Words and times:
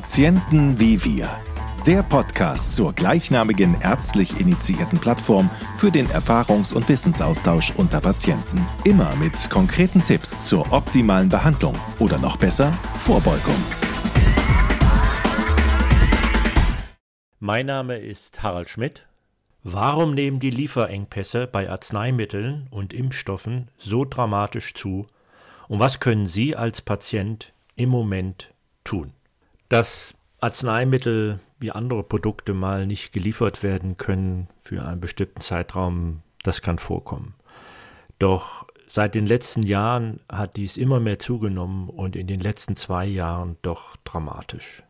Patienten 0.00 0.80
wie 0.80 1.04
wir. 1.04 1.28
Der 1.86 2.02
Podcast 2.02 2.74
zur 2.74 2.94
gleichnamigen 2.94 3.78
ärztlich 3.82 4.40
initiierten 4.40 4.98
Plattform 4.98 5.50
für 5.76 5.90
den 5.90 6.06
Erfahrungs- 6.06 6.72
und 6.72 6.88
Wissensaustausch 6.88 7.74
unter 7.76 8.00
Patienten. 8.00 8.66
Immer 8.84 9.14
mit 9.16 9.50
konkreten 9.50 10.02
Tipps 10.02 10.48
zur 10.48 10.72
optimalen 10.72 11.28
Behandlung 11.28 11.74
oder 11.98 12.16
noch 12.18 12.38
besser 12.38 12.72
Vorbeugung. 13.00 13.54
Mein 17.38 17.66
Name 17.66 17.98
ist 17.98 18.42
Harald 18.42 18.70
Schmidt. 18.70 19.06
Warum 19.62 20.14
nehmen 20.14 20.40
die 20.40 20.48
Lieferengpässe 20.48 21.46
bei 21.46 21.68
Arzneimitteln 21.68 22.68
und 22.70 22.94
Impfstoffen 22.94 23.68
so 23.76 24.06
dramatisch 24.06 24.72
zu? 24.72 25.06
Und 25.68 25.78
was 25.78 26.00
können 26.00 26.24
Sie 26.24 26.56
als 26.56 26.80
Patient 26.80 27.52
im 27.76 27.90
Moment 27.90 28.54
tun? 28.82 29.12
Dass 29.70 30.14
Arzneimittel 30.40 31.38
wie 31.60 31.70
andere 31.70 32.02
Produkte 32.02 32.54
mal 32.54 32.88
nicht 32.88 33.12
geliefert 33.12 33.62
werden 33.62 33.96
können 33.96 34.48
für 34.62 34.84
einen 34.84 35.00
bestimmten 35.00 35.40
Zeitraum, 35.40 36.22
das 36.42 36.60
kann 36.60 36.78
vorkommen. 36.78 37.34
Doch 38.18 38.66
seit 38.88 39.14
den 39.14 39.26
letzten 39.26 39.62
Jahren 39.62 40.18
hat 40.28 40.56
dies 40.56 40.76
immer 40.76 40.98
mehr 40.98 41.20
zugenommen 41.20 41.88
und 41.88 42.16
in 42.16 42.26
den 42.26 42.40
letzten 42.40 42.74
zwei 42.74 43.06
Jahren 43.06 43.58
doch 43.62 43.94
dramatisch. 44.04 44.82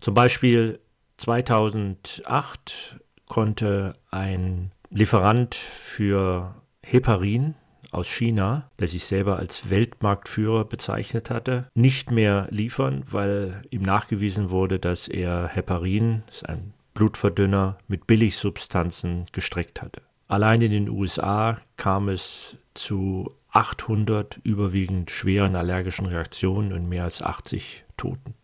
Zum 0.00 0.12
Beispiel 0.12 0.80
2008 1.18 2.98
konnte 3.28 3.92
ein 4.10 4.72
Lieferant 4.90 5.54
für 5.54 6.56
Heparin 6.82 7.54
aus 7.94 8.08
China, 8.08 8.70
der 8.78 8.88
sich 8.88 9.04
selber 9.04 9.38
als 9.38 9.70
Weltmarktführer 9.70 10.64
bezeichnet 10.64 11.30
hatte, 11.30 11.66
nicht 11.74 12.10
mehr 12.10 12.46
liefern, 12.50 13.04
weil 13.10 13.62
ihm 13.70 13.82
nachgewiesen 13.82 14.50
wurde, 14.50 14.78
dass 14.78 15.08
er 15.08 15.48
Heparin, 15.48 16.22
das 16.26 16.36
ist 16.36 16.48
ein 16.48 16.74
Blutverdünner, 16.94 17.78
mit 17.88 18.06
Billigsubstanzen 18.06 19.26
gestreckt 19.32 19.82
hatte. 19.82 20.02
Allein 20.28 20.62
in 20.62 20.72
den 20.72 20.88
USA 20.88 21.58
kam 21.76 22.08
es 22.08 22.56
zu 22.72 23.34
800 23.50 24.40
überwiegend 24.42 25.10
schweren 25.10 25.54
allergischen 25.54 26.06
Reaktionen 26.06 26.72
und 26.72 26.88
mehr 26.88 27.04
als 27.04 27.22
80 27.22 27.84
Toten. 27.96 28.34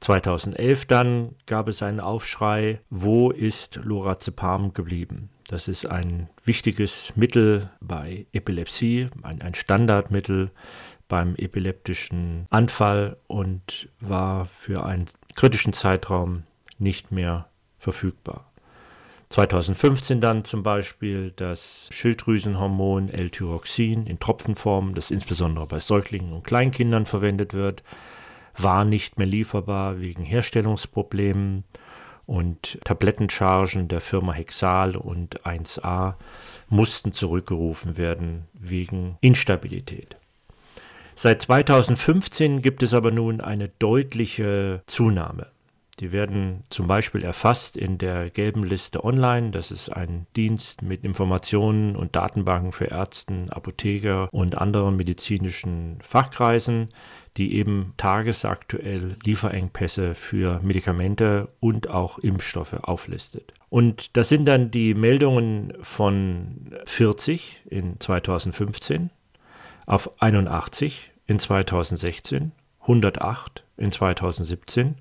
2011 0.00 0.86
dann 0.86 1.34
gab 1.46 1.68
es 1.68 1.82
einen 1.82 2.00
Aufschrei, 2.00 2.80
wo 2.90 3.30
ist 3.30 3.76
Lorazepam 3.76 4.72
geblieben? 4.72 5.30
Das 5.48 5.68
ist 5.68 5.86
ein 5.86 6.28
wichtiges 6.44 7.12
Mittel 7.14 7.70
bei 7.80 8.26
Epilepsie, 8.32 9.08
ein, 9.22 9.40
ein 9.42 9.54
Standardmittel 9.54 10.50
beim 11.08 11.36
epileptischen 11.36 12.46
Anfall 12.50 13.16
und 13.28 13.88
war 14.00 14.46
für 14.46 14.84
einen 14.84 15.06
kritischen 15.36 15.72
Zeitraum 15.72 16.42
nicht 16.78 17.12
mehr 17.12 17.48
verfügbar. 17.78 18.50
2015 19.28 20.20
dann 20.20 20.44
zum 20.44 20.62
Beispiel 20.62 21.32
das 21.34 21.88
Schilddrüsenhormon 21.92 23.08
L-Tyroxin 23.08 24.06
in 24.06 24.18
Tropfenform, 24.18 24.94
das 24.94 25.10
insbesondere 25.10 25.66
bei 25.66 25.80
Säuglingen 25.80 26.32
und 26.32 26.44
Kleinkindern 26.44 27.06
verwendet 27.06 27.52
wird, 27.52 27.82
war 28.56 28.84
nicht 28.84 29.18
mehr 29.18 29.26
lieferbar 29.26 30.00
wegen 30.00 30.24
Herstellungsproblemen 30.24 31.64
und 32.26 32.78
Tablettenchargen 32.84 33.88
der 33.88 34.00
Firma 34.00 34.32
Hexal 34.32 34.96
und 34.96 35.42
1A 35.44 36.14
mussten 36.68 37.12
zurückgerufen 37.12 37.96
werden 37.96 38.46
wegen 38.52 39.16
Instabilität. 39.20 40.16
Seit 41.14 41.42
2015 41.42 42.60
gibt 42.60 42.82
es 42.82 42.92
aber 42.92 43.10
nun 43.10 43.40
eine 43.40 43.68
deutliche 43.78 44.82
Zunahme. 44.86 45.46
Die 46.00 46.12
werden 46.12 46.62
zum 46.68 46.86
Beispiel 46.86 47.24
erfasst 47.24 47.78
in 47.78 47.96
der 47.96 48.28
gelben 48.28 48.64
Liste 48.64 49.02
online. 49.02 49.50
Das 49.50 49.70
ist 49.70 49.88
ein 49.88 50.26
Dienst 50.36 50.82
mit 50.82 51.04
Informationen 51.04 51.96
und 51.96 52.14
Datenbanken 52.16 52.72
für 52.72 52.86
Ärzte, 52.86 53.46
Apotheker 53.48 54.28
und 54.30 54.58
anderen 54.58 54.96
medizinischen 54.96 55.98
Fachkreisen, 56.02 56.88
die 57.38 57.56
eben 57.56 57.94
tagesaktuell 57.96 59.16
Lieferengpässe 59.24 60.14
für 60.14 60.60
Medikamente 60.62 61.48
und 61.60 61.88
auch 61.88 62.18
Impfstoffe 62.18 62.74
auflistet. 62.74 63.54
Und 63.70 64.18
das 64.18 64.28
sind 64.28 64.44
dann 64.46 64.70
die 64.70 64.92
Meldungen 64.92 65.72
von 65.80 66.74
40 66.84 67.62
in 67.70 67.98
2015 67.98 69.10
auf 69.86 70.10
81 70.20 71.12
in 71.26 71.38
2016, 71.38 72.52
108 72.80 73.64
in 73.78 73.90
2017 73.90 74.96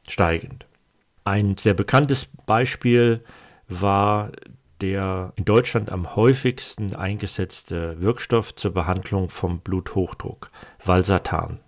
steigend. 0.08 0.66
Ein 1.22 1.56
sehr 1.56 1.74
bekanntes 1.74 2.26
Beispiel 2.46 3.20
war 3.68 4.32
der 4.80 5.34
in 5.36 5.44
Deutschland 5.44 5.92
am 5.92 6.16
häufigsten 6.16 6.96
eingesetzte 6.96 8.00
Wirkstoff 8.00 8.56
zur 8.56 8.74
Behandlung 8.74 9.28
vom 9.28 9.60
Bluthochdruck, 9.60 10.50
Valsartan. 10.84 11.60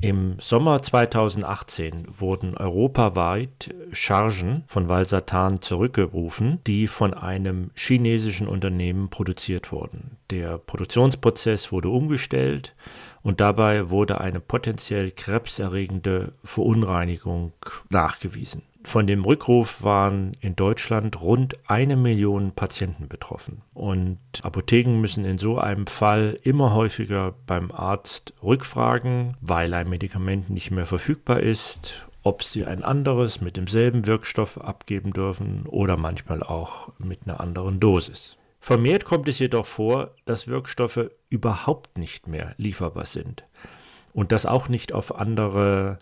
Im 0.00 0.36
Sommer 0.38 0.80
2018 0.80 2.06
wurden 2.20 2.56
europaweit 2.56 3.74
Chargen 3.90 4.62
von 4.68 4.88
Valsartan 4.88 5.60
zurückgerufen, 5.60 6.60
die 6.68 6.86
von 6.86 7.14
einem 7.14 7.72
chinesischen 7.74 8.46
Unternehmen 8.46 9.10
produziert 9.10 9.72
wurden. 9.72 10.16
Der 10.30 10.58
Produktionsprozess 10.58 11.72
wurde 11.72 11.88
umgestellt 11.88 12.76
und 13.22 13.40
dabei 13.40 13.90
wurde 13.90 14.20
eine 14.20 14.38
potenziell 14.38 15.10
krebserregende 15.10 16.32
Verunreinigung 16.44 17.52
nachgewiesen. 17.90 18.62
Von 18.88 19.06
dem 19.06 19.22
Rückruf 19.22 19.82
waren 19.82 20.32
in 20.40 20.56
Deutschland 20.56 21.20
rund 21.20 21.58
eine 21.68 21.94
Million 21.94 22.52
Patienten 22.52 23.06
betroffen. 23.06 23.60
Und 23.74 24.18
Apotheken 24.40 24.98
müssen 24.98 25.26
in 25.26 25.36
so 25.36 25.58
einem 25.58 25.86
Fall 25.86 26.38
immer 26.42 26.72
häufiger 26.72 27.34
beim 27.46 27.70
Arzt 27.70 28.32
rückfragen, 28.42 29.36
weil 29.42 29.74
ein 29.74 29.90
Medikament 29.90 30.48
nicht 30.48 30.70
mehr 30.70 30.86
verfügbar 30.86 31.40
ist, 31.40 32.08
ob 32.22 32.42
sie 32.42 32.64
ein 32.64 32.82
anderes 32.82 33.42
mit 33.42 33.58
demselben 33.58 34.06
Wirkstoff 34.06 34.58
abgeben 34.58 35.12
dürfen 35.12 35.66
oder 35.66 35.98
manchmal 35.98 36.42
auch 36.42 36.88
mit 36.96 37.20
einer 37.26 37.40
anderen 37.40 37.80
Dosis. 37.80 38.38
Vermehrt 38.58 39.04
kommt 39.04 39.28
es 39.28 39.38
jedoch 39.38 39.66
vor, 39.66 40.12
dass 40.24 40.48
Wirkstoffe 40.48 41.10
überhaupt 41.28 41.98
nicht 41.98 42.26
mehr 42.26 42.54
lieferbar 42.56 43.04
sind 43.04 43.44
und 44.14 44.32
das 44.32 44.46
auch 44.46 44.70
nicht 44.70 44.94
auf 44.94 45.14
andere 45.14 45.98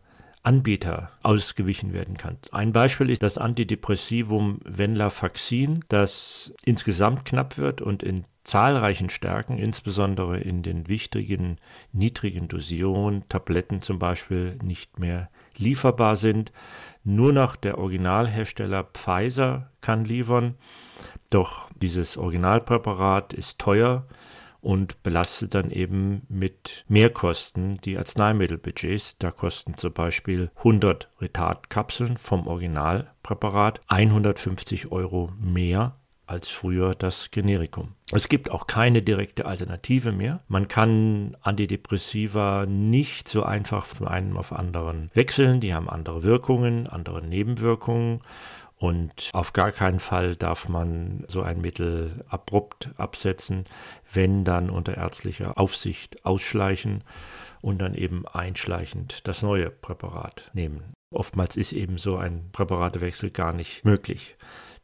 Anbieter 0.46 1.10
ausgewichen 1.24 1.92
werden 1.92 2.16
kann. 2.16 2.38
Ein 2.52 2.72
Beispiel 2.72 3.10
ist 3.10 3.24
das 3.24 3.36
Antidepressivum 3.36 4.60
Venlafaxin, 4.64 5.84
das 5.88 6.54
insgesamt 6.64 7.24
knapp 7.24 7.58
wird 7.58 7.82
und 7.82 8.04
in 8.04 8.26
zahlreichen 8.44 9.10
Stärken, 9.10 9.58
insbesondere 9.58 10.38
in 10.38 10.62
den 10.62 10.86
wichtigen 10.86 11.58
niedrigen 11.92 12.46
Dosierungen, 12.46 13.28
Tabletten 13.28 13.80
zum 13.80 13.98
Beispiel, 13.98 14.56
nicht 14.62 15.00
mehr 15.00 15.30
lieferbar 15.56 16.14
sind. 16.14 16.52
Nur 17.02 17.32
noch 17.32 17.56
der 17.56 17.78
Originalhersteller 17.78 18.84
Pfizer 18.84 19.72
kann 19.80 20.04
liefern, 20.04 20.54
doch 21.30 21.68
dieses 21.74 22.16
Originalpräparat 22.16 23.32
ist 23.32 23.58
teuer 23.58 24.06
und 24.66 25.00
belastet 25.04 25.54
dann 25.54 25.70
eben 25.70 26.22
mit 26.28 26.84
Mehrkosten 26.88 27.80
die 27.82 27.96
Arzneimittelbudgets. 27.96 29.16
Da 29.16 29.30
kosten 29.30 29.78
zum 29.78 29.92
Beispiel 29.92 30.50
100 30.56 31.08
Retardkapseln 31.20 32.16
vom 32.16 32.48
Originalpräparat 32.48 33.80
150 33.86 34.90
Euro 34.90 35.30
mehr 35.38 35.94
als 36.26 36.48
früher 36.48 36.94
das 36.96 37.30
Generikum. 37.30 37.92
Es 38.10 38.28
gibt 38.28 38.50
auch 38.50 38.66
keine 38.66 39.02
direkte 39.02 39.46
Alternative 39.46 40.10
mehr. 40.10 40.40
Man 40.48 40.66
kann 40.66 41.36
Antidepressiva 41.42 42.66
nicht 42.66 43.28
so 43.28 43.44
einfach 43.44 43.86
von 43.86 44.08
einem 44.08 44.36
auf 44.36 44.52
anderen 44.52 45.10
wechseln. 45.14 45.60
Die 45.60 45.74
haben 45.74 45.88
andere 45.88 46.24
Wirkungen, 46.24 46.88
andere 46.88 47.24
Nebenwirkungen. 47.24 48.20
Und 48.78 49.30
auf 49.32 49.54
gar 49.54 49.72
keinen 49.72 50.00
Fall 50.00 50.36
darf 50.36 50.68
man 50.68 51.24
so 51.28 51.40
ein 51.42 51.60
Mittel 51.60 52.24
abrupt 52.28 52.90
absetzen, 52.98 53.64
wenn 54.12 54.44
dann 54.44 54.68
unter 54.68 54.96
ärztlicher 54.96 55.58
Aufsicht 55.58 56.26
ausschleichen 56.26 57.02
und 57.62 57.78
dann 57.78 57.94
eben 57.94 58.28
einschleichend 58.28 59.26
das 59.26 59.42
neue 59.42 59.70
Präparat 59.70 60.50
nehmen. 60.52 60.92
Oftmals 61.10 61.56
ist 61.56 61.72
eben 61.72 61.96
so 61.96 62.16
ein 62.16 62.50
Präparatewechsel 62.52 63.30
gar 63.30 63.54
nicht 63.54 63.84
möglich. 63.84 64.36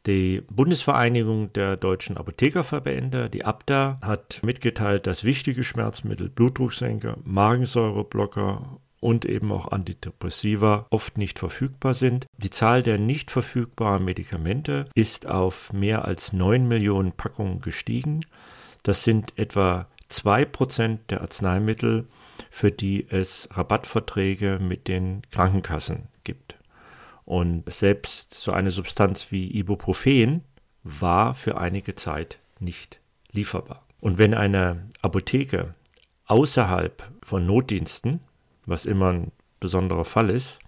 Die 0.05 0.41
Bundesvereinigung 0.49 1.53
der 1.53 1.77
deutschen 1.77 2.17
Apothekerverbände, 2.17 3.29
die 3.29 3.45
ABDA, 3.45 3.99
hat 4.01 4.41
mitgeteilt, 4.43 5.07
dass 5.07 5.23
wichtige 5.23 5.63
Schmerzmittel, 5.63 6.29
Blutdrucksenker, 6.29 7.17
Magensäureblocker 7.23 8.79
und 9.03 9.25
eben 9.25 9.51
auch 9.51 9.71
Antidepressiva 9.71 10.87
oft 10.89 11.17
nicht 11.17 11.37
verfügbar 11.37 11.93
sind. 11.93 12.25
Die 12.37 12.49
Zahl 12.49 12.83
der 12.83 12.97
nicht 12.97 13.31
verfügbaren 13.31 14.05
Medikamente 14.05 14.85
ist 14.95 15.27
auf 15.27 15.73
mehr 15.73 16.05
als 16.05 16.31
9 16.31 16.67
Millionen 16.67 17.11
Packungen 17.11 17.59
gestiegen. 17.59 18.25
Das 18.81 19.03
sind 19.03 19.37
etwa 19.37 19.87
2% 20.09 20.99
der 21.09 21.21
Arzneimittel, 21.21 22.07
für 22.49 22.71
die 22.71 23.05
es 23.09 23.49
Rabattverträge 23.51 24.59
mit 24.61 24.87
den 24.87 25.21
Krankenkassen 25.31 26.07
gibt. 26.23 26.55
Und 27.25 27.71
selbst 27.71 28.33
so 28.33 28.51
eine 28.53 28.71
Substanz 28.71 29.31
wie 29.31 29.53
Ibuprofen 29.57 30.43
war 30.83 31.33
für 31.33 31.57
einige 31.57 31.95
Zeit 31.95 32.39
nicht 32.59 32.99
lieferbar. 33.31 33.85
Und 33.99 34.17
wenn 34.17 34.33
eine 34.33 34.89
Apotheke 35.01 35.75
außerhalb 36.25 37.11
von 37.21 37.45
Notdiensten, 37.45 38.21
was 38.65 38.85
immer 38.85 39.11
ein 39.11 39.31
besonderer 39.59 40.05
Fall 40.05 40.29
ist, 40.29 40.59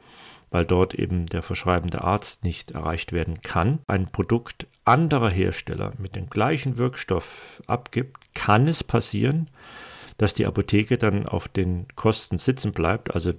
weil 0.51 0.65
dort 0.65 0.94
eben 0.94 1.25
der 1.25 1.42
verschreibende 1.42 2.01
Arzt 2.01 2.44
nicht 2.44 2.71
erreicht 2.71 3.12
werden 3.12 3.42
kann, 3.42 3.80
ein 3.88 4.12
Produkt 4.12 4.68
anderer 4.86 5.31
Hersteller 5.31 5.92
mit 5.97 6.15
dem 6.15 6.30
gleichen 6.30 6.77
Wirkstoff 6.77 7.62
abgibt, 7.68 8.18
kann 8.33 8.68
es 8.68 8.83
passieren, 8.83 9.50
dass 10.18 10.33
die 10.33 10.45
Apotheke 10.45 10.97
dann 10.97 11.25
auf 11.25 11.47
den 11.47 11.88
Kosten 11.95 12.38
sitzen 12.38 12.71
bleibt, 12.71 13.13
also 13.13 13.33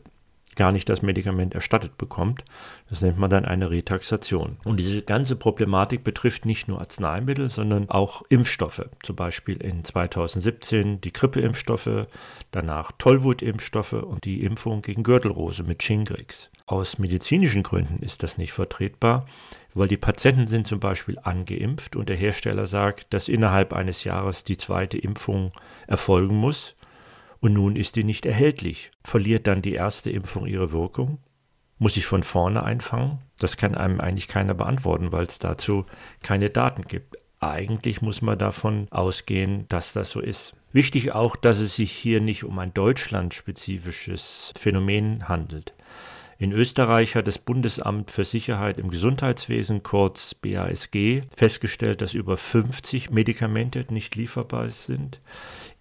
gar 0.56 0.72
nicht 0.72 0.88
das 0.88 1.02
Medikament 1.02 1.54
erstattet 1.54 1.96
bekommt. 1.98 2.44
Das 2.90 3.02
nennt 3.02 3.18
man 3.18 3.30
dann 3.30 3.44
eine 3.44 3.70
Retaxation. 3.70 4.56
Und 4.64 4.78
diese 4.78 5.02
ganze 5.02 5.36
Problematik 5.36 6.02
betrifft 6.02 6.46
nicht 6.46 6.66
nur 6.66 6.80
Arzneimittel, 6.80 7.50
sondern 7.50 7.88
auch 7.90 8.22
Impfstoffe. 8.28 8.88
Zum 9.02 9.16
Beispiel 9.16 9.58
in 9.58 9.84
2017 9.84 11.00
die 11.00 11.12
Grippeimpfstoffe, 11.12 12.06
danach 12.50 12.92
Tollwutimpfstoffe 12.98 13.92
und 13.92 14.24
die 14.24 14.42
Impfung 14.42 14.82
gegen 14.82 15.02
Gürtelrose 15.02 15.62
mit 15.62 15.82
Shingrix. 15.82 16.50
Aus 16.66 16.98
medizinischen 16.98 17.62
Gründen 17.62 18.02
ist 18.02 18.24
das 18.24 18.38
nicht 18.38 18.52
vertretbar, 18.52 19.26
weil 19.74 19.88
die 19.88 19.96
Patienten 19.96 20.46
sind 20.46 20.66
zum 20.66 20.80
Beispiel 20.80 21.18
angeimpft 21.22 21.94
und 21.94 22.08
der 22.08 22.16
Hersteller 22.16 22.66
sagt, 22.66 23.12
dass 23.14 23.28
innerhalb 23.28 23.72
eines 23.72 24.02
Jahres 24.04 24.42
die 24.42 24.56
zweite 24.56 24.98
Impfung 24.98 25.50
erfolgen 25.86 26.34
muss 26.34 26.74
und 27.46 27.52
nun 27.52 27.76
ist 27.76 27.94
die 27.94 28.02
nicht 28.02 28.26
erhältlich. 28.26 28.90
Verliert 29.04 29.46
dann 29.46 29.62
die 29.62 29.74
erste 29.74 30.10
Impfung 30.10 30.46
ihre 30.48 30.72
Wirkung? 30.72 31.18
Muss 31.78 31.96
ich 31.96 32.04
von 32.04 32.24
vorne 32.24 32.64
einfangen? 32.64 33.20
Das 33.38 33.56
kann 33.56 33.76
einem 33.76 34.00
eigentlich 34.00 34.26
keiner 34.26 34.54
beantworten, 34.54 35.12
weil 35.12 35.26
es 35.26 35.38
dazu 35.38 35.86
keine 36.24 36.50
Daten 36.50 36.82
gibt. 36.82 37.18
Eigentlich 37.38 38.02
muss 38.02 38.20
man 38.20 38.36
davon 38.36 38.88
ausgehen, 38.90 39.66
dass 39.68 39.92
das 39.92 40.10
so 40.10 40.18
ist. 40.18 40.54
Wichtig 40.72 41.12
auch, 41.12 41.36
dass 41.36 41.58
es 41.58 41.76
sich 41.76 41.92
hier 41.92 42.20
nicht 42.20 42.42
um 42.42 42.58
ein 42.58 42.74
deutschlandspezifisches 42.74 44.52
Phänomen 44.58 45.28
handelt. 45.28 45.72
In 46.38 46.50
Österreich 46.50 47.14
hat 47.14 47.28
das 47.28 47.38
Bundesamt 47.38 48.10
für 48.10 48.24
Sicherheit 48.24 48.80
im 48.80 48.90
Gesundheitswesen, 48.90 49.84
kurz 49.84 50.34
BASG, 50.34 51.22
festgestellt, 51.34 52.02
dass 52.02 52.12
über 52.12 52.36
50 52.36 53.10
Medikamente 53.10 53.86
nicht 53.90 54.16
lieferbar 54.16 54.68
sind. 54.70 55.20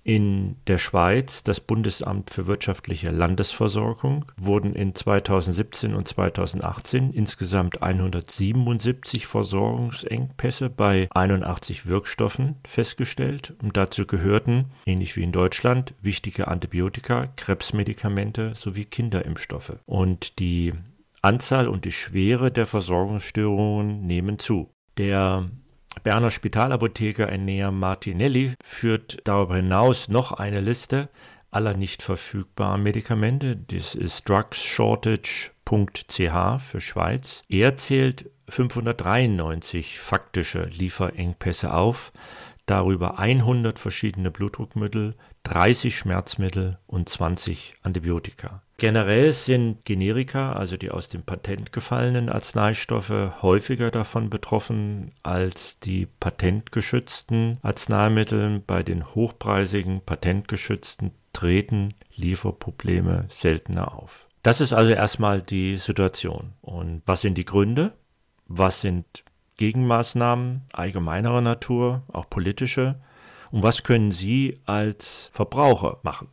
In 0.05 0.57
der 0.67 0.77
Schweiz, 0.77 1.43
das 1.43 1.59
Bundesamt 1.59 2.29
für 2.29 2.45
wirtschaftliche 2.45 3.09
Landesversorgung, 3.09 4.31
wurden 4.37 4.75
in 4.75 4.93
2017 4.93 5.95
und 5.95 6.07
2018 6.07 7.11
insgesamt 7.11 7.81
177 7.81 9.25
Versorgungsengpässe 9.25 10.69
bei 10.69 11.07
81 11.09 11.87
Wirkstoffen 11.87 12.57
festgestellt. 12.67 13.55
Und 13.63 13.77
dazu 13.77 14.05
gehörten, 14.05 14.65
ähnlich 14.85 15.15
wie 15.15 15.23
in 15.23 15.31
Deutschland, 15.31 15.95
wichtige 16.03 16.49
Antibiotika, 16.49 17.25
Krebsmedikamente 17.35 18.53
sowie 18.53 18.85
Kinderimpfstoffe. 18.85 19.79
Und 19.87 20.37
die 20.37 20.73
Anzahl 21.23 21.67
und 21.67 21.83
die 21.83 21.91
Schwere 21.91 22.51
der 22.51 22.67
Versorgungsstörungen 22.67 24.05
nehmen 24.05 24.37
zu. 24.37 24.69
Der 24.99 25.49
Berner 26.03 26.31
Spitalapotheker 26.31 27.29
Enea 27.29 27.71
Martinelli 27.71 28.53
führt 28.63 29.17
darüber 29.23 29.55
hinaus 29.55 30.07
noch 30.07 30.31
eine 30.31 30.61
Liste 30.61 31.09
aller 31.51 31.75
nicht 31.75 32.03
verfügbaren 32.03 32.83
Medikamente. 32.83 33.55
Das 33.55 33.95
ist 33.95 34.27
drugsshortage.ch 34.27 35.49
für 36.59 36.81
Schweiz. 36.81 37.43
Er 37.47 37.77
zählt 37.77 38.29
593 38.49 39.99
faktische 39.99 40.65
Lieferengpässe 40.65 41.73
auf, 41.73 42.11
darüber 42.65 43.19
100 43.19 43.79
verschiedene 43.79 44.31
Blutdruckmittel, 44.31 45.15
30 45.43 45.95
Schmerzmittel 45.95 46.77
und 46.87 47.07
20 47.09 47.75
Antibiotika. 47.83 48.61
Generell 48.77 49.31
sind 49.31 49.85
Generika, 49.85 50.51
also 50.53 50.75
die 50.75 50.91
aus 50.91 51.07
dem 51.07 51.23
Patent 51.23 51.71
gefallenen 51.71 52.29
Arzneistoffe, 52.29 53.35
häufiger 53.41 53.89
davon 53.89 54.29
betroffen 54.29 55.11
als 55.23 55.79
die 55.79 56.07
patentgeschützten 56.19 57.59
Arzneimittel. 57.61 58.61
Bei 58.67 58.83
den 58.83 59.15
hochpreisigen 59.15 60.01
patentgeschützten 60.05 61.11
treten 61.31 61.93
Lieferprobleme 62.15 63.25
seltener 63.29 63.93
auf. 63.95 64.27
Das 64.43 64.59
ist 64.59 64.73
also 64.73 64.91
erstmal 64.91 65.41
die 65.41 65.77
Situation. 65.77 66.53
Und 66.61 67.01
was 67.05 67.21
sind 67.21 67.37
die 67.37 67.45
Gründe? 67.45 67.93
Was 68.47 68.81
sind 68.81 69.23
Gegenmaßnahmen 69.57 70.63
allgemeinerer 70.73 71.41
Natur, 71.41 72.03
auch 72.11 72.29
politische? 72.29 72.95
Und 73.51 73.63
was 73.63 73.83
können 73.83 74.11
Sie 74.11 74.59
als 74.65 75.29
Verbraucher 75.33 75.99
machen? 76.03 76.27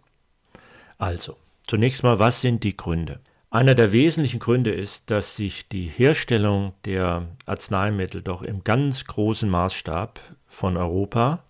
Also, 0.98 1.36
zunächst 1.66 2.02
mal, 2.02 2.18
was 2.18 2.40
sind 2.40 2.64
die 2.64 2.76
Gründe? 2.76 3.20
Einer 3.50 3.74
der 3.74 3.92
wesentlichen 3.92 4.40
Gründe 4.40 4.70
ist, 4.70 5.10
dass 5.10 5.36
sich 5.36 5.68
die 5.68 5.86
Herstellung 5.86 6.72
der 6.86 7.26
Arzneimittel 7.44 8.22
doch 8.22 8.42
im 8.42 8.64
ganz 8.64 9.04
großen 9.04 9.50
Maßstab 9.50 10.20
von 10.46 10.76
Europa 10.78 11.44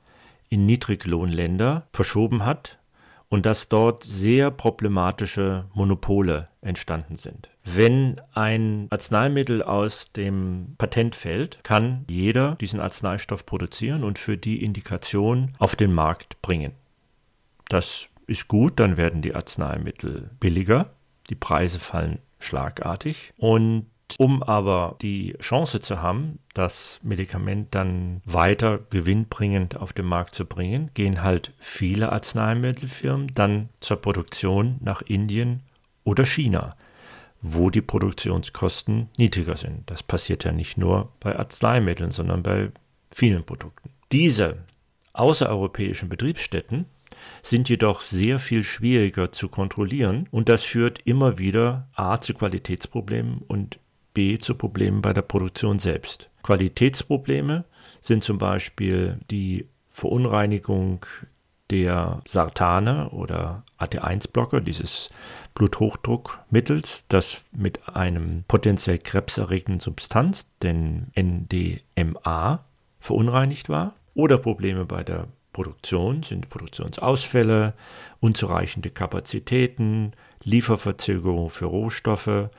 in 0.48 0.66
Niedriglohnländer 0.66 1.86
verschoben 1.92 2.44
hat 2.44 2.78
und 3.28 3.46
dass 3.46 3.68
dort 3.68 4.02
sehr 4.02 4.50
problematische 4.50 5.66
Monopole 5.74 6.48
entstanden 6.60 7.16
sind. 7.16 7.48
Wenn 7.64 8.20
ein 8.34 8.88
Arzneimittel 8.90 9.62
aus 9.62 10.12
dem 10.12 10.74
Patent 10.78 11.14
fällt, 11.14 11.62
kann 11.62 12.04
jeder 12.08 12.56
diesen 12.56 12.80
Arzneistoff 12.80 13.46
produzieren 13.46 14.02
und 14.02 14.18
für 14.18 14.36
die 14.36 14.64
Indikation 14.64 15.54
auf 15.58 15.76
den 15.76 15.92
Markt 15.92 16.42
bringen. 16.42 16.72
Das 17.68 18.08
ist 18.26 18.48
gut, 18.48 18.80
dann 18.80 18.96
werden 18.96 19.22
die 19.22 19.34
Arzneimittel 19.34 20.30
billiger, 20.40 20.90
die 21.30 21.34
Preise 21.34 21.78
fallen 21.78 22.18
schlagartig 22.40 23.32
und 23.36 23.86
um 24.18 24.42
aber 24.42 24.96
die 25.00 25.34
Chance 25.40 25.80
zu 25.80 26.02
haben, 26.02 26.38
das 26.54 27.00
Medikament 27.02 27.74
dann 27.74 28.20
weiter 28.24 28.80
gewinnbringend 28.90 29.78
auf 29.78 29.92
den 29.92 30.06
Markt 30.06 30.34
zu 30.34 30.44
bringen, 30.44 30.90
gehen 30.94 31.22
halt 31.22 31.52
viele 31.58 32.12
Arzneimittelfirmen 32.12 33.32
dann 33.34 33.68
zur 33.80 33.96
Produktion 33.96 34.76
nach 34.80 35.02
Indien 35.02 35.62
oder 36.04 36.26
China, 36.26 36.76
wo 37.42 37.70
die 37.70 37.82
Produktionskosten 37.82 39.08
niedriger 39.18 39.56
sind. 39.56 39.90
Das 39.90 40.02
passiert 40.02 40.44
ja 40.44 40.52
nicht 40.52 40.78
nur 40.78 41.12
bei 41.20 41.36
Arzneimitteln, 41.36 42.12
sondern 42.12 42.42
bei 42.42 42.70
vielen 43.10 43.44
Produkten. 43.44 43.90
Diese 44.12 44.58
außereuropäischen 45.12 46.08
Betriebsstätten 46.08 46.86
sind 47.42 47.68
jedoch 47.68 48.00
sehr 48.00 48.38
viel 48.38 48.62
schwieriger 48.62 49.32
zu 49.32 49.48
kontrollieren 49.48 50.28
und 50.30 50.48
das 50.48 50.62
führt 50.62 51.00
immer 51.04 51.38
wieder 51.38 51.88
A 51.94 52.20
zu 52.20 52.32
Qualitätsproblemen 52.32 53.42
und 53.46 53.78
B 54.14 54.38
zu 54.38 54.54
Problemen 54.54 55.02
bei 55.02 55.12
der 55.12 55.22
Produktion 55.22 55.78
selbst. 55.78 56.30
Qualitätsprobleme 56.42 57.64
sind 58.00 58.24
zum 58.24 58.38
Beispiel 58.38 59.18
die 59.30 59.66
Verunreinigung 59.90 61.06
der 61.70 62.20
Sartane 62.26 63.10
oder 63.10 63.64
AT1-Blocker, 63.78 64.60
dieses 64.60 65.10
Bluthochdruckmittels, 65.54 67.06
das 67.08 67.42
mit 67.52 67.88
einem 67.88 68.44
potenziell 68.48 68.98
krebserregenden 68.98 69.80
Substanz, 69.80 70.46
den 70.62 71.10
NDMA, 71.14 72.64
verunreinigt 73.00 73.68
war, 73.68 73.94
oder 74.14 74.38
Probleme 74.38 74.84
bei 74.84 75.02
der 75.02 75.28
Produktion 75.52 76.22
sind 76.22 76.48
Produktionsausfälle, 76.48 77.74
unzureichende 78.20 78.90
Kapazitäten, 78.90 80.12
Lieferverzögerung 80.42 81.50
für 81.50 81.66
Rohstoffe 81.66 82.50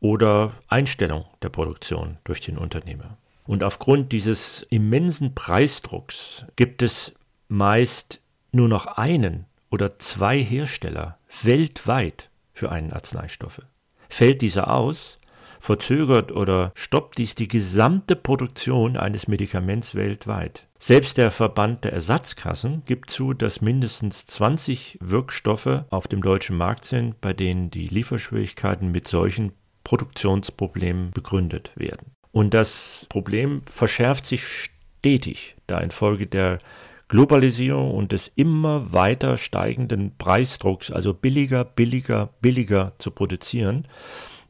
oder 0.00 0.52
Einstellung 0.68 1.24
der 1.42 1.48
Produktion 1.48 2.18
durch 2.24 2.40
den 2.40 2.58
Unternehmer. 2.58 3.16
Und 3.46 3.62
aufgrund 3.62 4.12
dieses 4.12 4.66
immensen 4.70 5.34
Preisdrucks 5.34 6.44
gibt 6.56 6.82
es 6.82 7.12
meist 7.48 8.20
nur 8.54 8.68
noch 8.68 8.86
einen 8.86 9.46
oder 9.70 9.98
zwei 9.98 10.42
Hersteller 10.42 11.18
weltweit 11.42 12.30
für 12.52 12.70
einen 12.70 12.92
Arzneistoff. 12.92 13.60
Fällt 14.08 14.42
dieser 14.42 14.72
aus, 14.72 15.18
verzögert 15.64 16.30
oder 16.30 16.72
stoppt 16.74 17.18
dies 17.18 17.34
die 17.34 17.48
gesamte 17.48 18.16
Produktion 18.16 18.96
eines 18.96 19.28
Medikaments 19.28 19.94
weltweit. 19.94 20.68
Selbst 20.78 21.16
der 21.16 21.30
Verband 21.30 21.84
der 21.84 21.94
Ersatzkassen 21.94 22.82
gibt 22.84 23.08
zu, 23.08 23.32
dass 23.32 23.62
mindestens 23.62 24.26
20 24.26 24.98
Wirkstoffe 25.00 25.84
auf 25.88 26.06
dem 26.06 26.22
deutschen 26.22 26.56
Markt 26.58 26.84
sind, 26.84 27.20
bei 27.22 27.32
denen 27.32 27.70
die 27.70 27.86
Lieferschwierigkeiten 27.86 28.92
mit 28.92 29.08
solchen 29.08 29.52
Produktionsproblemen 29.84 31.10
begründet 31.12 31.70
werden. 31.76 32.12
Und 32.30 32.52
das 32.52 33.06
Problem 33.08 33.62
verschärft 33.64 34.26
sich 34.26 34.44
stetig, 34.44 35.56
da 35.66 35.78
infolge 35.78 36.26
der 36.26 36.58
Globalisierung 37.08 37.94
und 37.94 38.12
des 38.12 38.28
immer 38.28 38.92
weiter 38.92 39.36
steigenden 39.36 40.16
Preisdrucks, 40.16 40.90
also 40.90 41.14
billiger, 41.14 41.64
billiger, 41.64 42.30
billiger 42.40 42.92
zu 42.98 43.10
produzieren, 43.10 43.86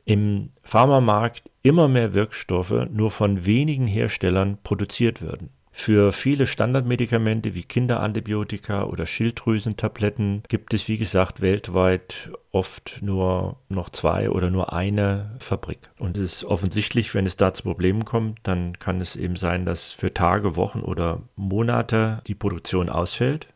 im 0.04 0.50
Pharmamarkt 0.62 1.50
immer 1.62 1.88
mehr 1.88 2.14
Wirkstoffe 2.14 2.86
nur 2.90 3.10
von 3.10 3.46
wenigen 3.46 3.86
Herstellern 3.86 4.58
produziert 4.62 5.22
werden. 5.22 5.50
Für 5.76 6.12
viele 6.12 6.46
Standardmedikamente 6.46 7.52
wie 7.54 7.64
Kinderantibiotika 7.64 8.84
oder 8.84 9.06
Schilddrüsentabletten 9.06 10.44
gibt 10.48 10.72
es, 10.72 10.86
wie 10.86 10.98
gesagt, 10.98 11.40
weltweit 11.40 12.30
oft 12.52 13.00
nur 13.02 13.56
noch 13.68 13.90
zwei 13.90 14.30
oder 14.30 14.50
nur 14.50 14.72
eine 14.72 15.34
Fabrik. 15.40 15.90
Und 15.98 16.16
es 16.16 16.36
ist 16.36 16.44
offensichtlich, 16.44 17.12
wenn 17.12 17.26
es 17.26 17.36
da 17.36 17.52
zu 17.52 17.64
Problemen 17.64 18.04
kommt, 18.04 18.38
dann 18.44 18.78
kann 18.78 19.00
es 19.00 19.16
eben 19.16 19.34
sein, 19.34 19.66
dass 19.66 19.90
für 19.90 20.14
Tage, 20.14 20.54
Wochen 20.54 20.78
oder 20.78 21.22
Monate 21.34 22.22
die 22.28 22.36
Produktion 22.36 22.88
ausfällt 22.88 23.48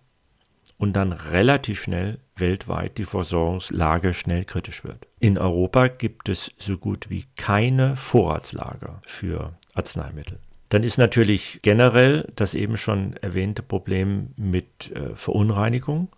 und 0.76 0.94
dann 0.94 1.12
relativ 1.12 1.80
schnell 1.80 2.18
weltweit 2.36 2.98
die 2.98 3.04
Versorgungslage 3.04 4.12
schnell 4.12 4.44
kritisch 4.44 4.82
wird. 4.82 5.06
In 5.20 5.38
Europa 5.38 5.86
gibt 5.86 6.28
es 6.28 6.52
so 6.58 6.78
gut 6.78 7.10
wie 7.10 7.26
keine 7.36 7.94
Vorratslager 7.94 9.00
für 9.06 9.54
Arzneimittel. 9.74 10.40
Dann 10.68 10.82
ist 10.82 10.98
natürlich 10.98 11.60
generell 11.62 12.30
das 12.36 12.54
eben 12.54 12.76
schon 12.76 13.16
erwähnte 13.16 13.62
Problem 13.62 14.30
mit 14.36 14.92
äh, 14.92 15.14
Verunreinigung. 15.14 16.08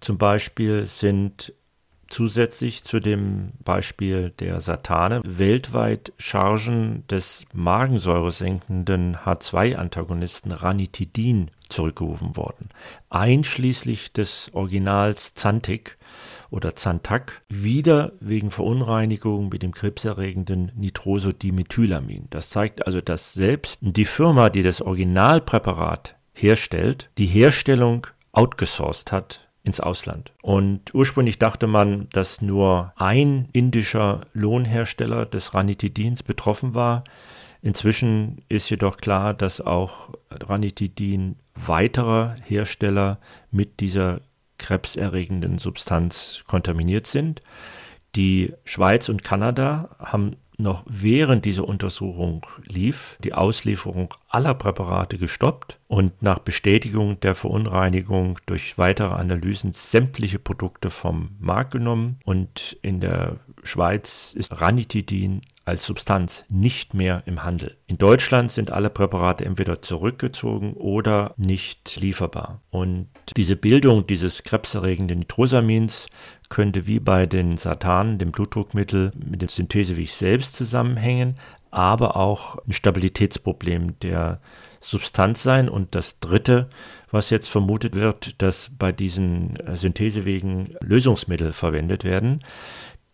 Zum 0.00 0.18
Beispiel 0.18 0.86
sind 0.86 1.52
zusätzlich 2.08 2.84
zu 2.84 3.00
dem 3.00 3.52
Beispiel 3.64 4.32
der 4.38 4.60
Satane 4.60 5.22
weltweit 5.24 6.12
Chargen 6.18 7.04
des 7.08 7.46
magensäuresenkenden 7.52 9.16
H2-Antagonisten 9.16 10.52
Ranitidin 10.52 11.50
zurückgerufen 11.68 12.36
worden, 12.36 12.68
einschließlich 13.10 14.12
des 14.12 14.50
Originals 14.52 15.34
Zantic, 15.34 15.96
oder 16.50 16.74
Zantac 16.76 17.42
wieder 17.48 18.12
wegen 18.20 18.50
Verunreinigung 18.50 19.48
mit 19.48 19.62
dem 19.62 19.72
krebserregenden 19.72 20.72
Nitrosodimethylamin. 20.76 22.26
Das 22.30 22.50
zeigt 22.50 22.86
also, 22.86 23.00
dass 23.00 23.32
selbst 23.32 23.80
die 23.82 24.04
Firma, 24.04 24.50
die 24.50 24.62
das 24.62 24.80
Originalpräparat 24.80 26.16
herstellt, 26.32 27.10
die 27.18 27.26
Herstellung 27.26 28.06
outgesourced 28.32 29.12
hat 29.12 29.48
ins 29.66 29.80
Ausland. 29.80 30.32
Und 30.42 30.94
ursprünglich 30.94 31.38
dachte 31.38 31.66
man, 31.66 32.08
dass 32.10 32.40
nur 32.40 32.92
ein 32.96 33.48
indischer 33.52 34.20
Lohnhersteller 34.32 35.26
des 35.26 35.54
Ranitidins 35.54 36.22
betroffen 36.22 36.74
war. 36.74 37.02
Inzwischen 37.62 38.42
ist 38.48 38.70
jedoch 38.70 38.98
klar, 38.98 39.34
dass 39.34 39.60
auch 39.60 40.10
Ranitidin 40.30 41.34
weiterer 41.56 42.36
Hersteller 42.44 43.18
mit 43.50 43.80
dieser 43.80 44.20
krebserregenden 44.58 45.58
Substanz 45.58 46.42
kontaminiert 46.46 47.06
sind. 47.06 47.42
Die 48.14 48.54
Schweiz 48.64 49.08
und 49.08 49.22
Kanada 49.22 49.96
haben 49.98 50.36
noch 50.58 50.84
während 50.86 51.44
diese 51.44 51.64
Untersuchung 51.64 52.46
lief, 52.64 53.18
die 53.22 53.34
Auslieferung 53.34 54.14
aller 54.28 54.54
Präparate 54.54 55.18
gestoppt 55.18 55.78
und 55.88 56.22
nach 56.22 56.38
Bestätigung 56.38 57.20
der 57.20 57.34
Verunreinigung 57.34 58.38
durch 58.46 58.76
weitere 58.78 59.14
Analysen 59.14 59.72
sämtliche 59.72 60.38
Produkte 60.38 60.90
vom 60.90 61.36
Markt 61.38 61.72
genommen. 61.72 62.18
Und 62.24 62.78
in 62.82 63.00
der 63.00 63.36
Schweiz 63.62 64.34
ist 64.36 64.60
Ranitidin 64.60 65.40
als 65.64 65.84
Substanz 65.84 66.44
nicht 66.50 66.94
mehr 66.94 67.24
im 67.26 67.42
Handel. 67.42 67.76
In 67.88 67.98
Deutschland 67.98 68.50
sind 68.52 68.70
alle 68.70 68.88
Präparate 68.88 69.44
entweder 69.44 69.82
zurückgezogen 69.82 70.74
oder 70.74 71.34
nicht 71.36 71.96
lieferbar. 72.00 72.62
Und 72.70 73.08
diese 73.36 73.56
Bildung 73.56 74.06
dieses 74.06 74.44
krebserregenden 74.44 75.20
Nitrosamins 75.20 76.06
könnte 76.48 76.86
wie 76.86 77.00
bei 77.00 77.26
den 77.26 77.56
Satanen, 77.56 78.18
dem 78.18 78.32
Blutdruckmittel, 78.32 79.12
mit 79.16 79.42
der 79.42 79.48
Synthese 79.48 79.96
wie 79.96 80.02
ich 80.02 80.14
selbst 80.14 80.54
zusammenhängen, 80.54 81.34
aber 81.70 82.16
auch 82.16 82.56
ein 82.66 82.72
Stabilitätsproblem 82.72 83.98
der 84.00 84.40
Substanz 84.80 85.42
sein. 85.42 85.68
Und 85.68 85.94
das 85.94 86.20
Dritte, 86.20 86.68
was 87.10 87.30
jetzt 87.30 87.48
vermutet 87.48 87.94
wird, 87.94 88.40
dass 88.40 88.70
bei 88.78 88.92
diesen 88.92 89.58
Synthesewegen 89.74 90.70
Lösungsmittel 90.80 91.52
verwendet 91.52 92.04
werden, 92.04 92.42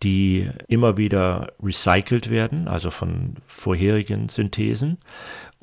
die 0.03 0.49
immer 0.67 0.97
wieder 0.97 1.53
recycelt 1.61 2.29
werden, 2.29 2.67
also 2.67 2.91
von 2.91 3.35
vorherigen 3.47 4.27
Synthesen, 4.29 4.97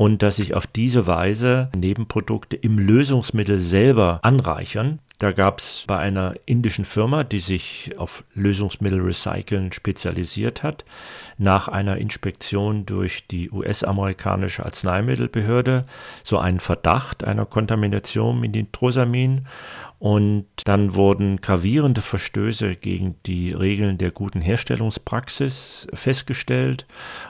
und 0.00 0.22
dass 0.22 0.36
sich 0.36 0.54
auf 0.54 0.66
diese 0.66 1.06
Weise 1.06 1.68
Nebenprodukte 1.76 2.56
im 2.56 2.78
Lösungsmittel 2.78 3.58
selber 3.58 4.18
anreichern. 4.22 4.98
Da 5.18 5.32
gab 5.32 5.58
es 5.58 5.84
bei 5.86 5.98
einer 5.98 6.32
indischen 6.46 6.86
Firma, 6.86 7.22
die 7.22 7.38
sich 7.38 7.92
auf 7.98 8.24
Lösungsmittel 8.32 8.98
recyceln 9.02 9.72
spezialisiert 9.72 10.62
hat, 10.62 10.86
nach 11.36 11.68
einer 11.68 11.98
Inspektion 11.98 12.86
durch 12.86 13.26
die 13.26 13.50
US-amerikanische 13.50 14.64
Arzneimittelbehörde 14.64 15.84
so 16.24 16.38
einen 16.38 16.60
Verdacht 16.60 17.22
einer 17.22 17.44
Kontamination 17.44 18.40
mit 18.40 18.54
Nitrosamin 18.54 19.46
und 20.00 20.46
dann 20.64 20.94
wurden 20.94 21.42
gravierende 21.42 22.00
Verstöße 22.00 22.74
gegen 22.74 23.16
die 23.26 23.50
Regeln 23.50 23.98
der 23.98 24.10
guten 24.10 24.40
Herstellungspraxis 24.40 25.88
festgestellt 25.92 26.86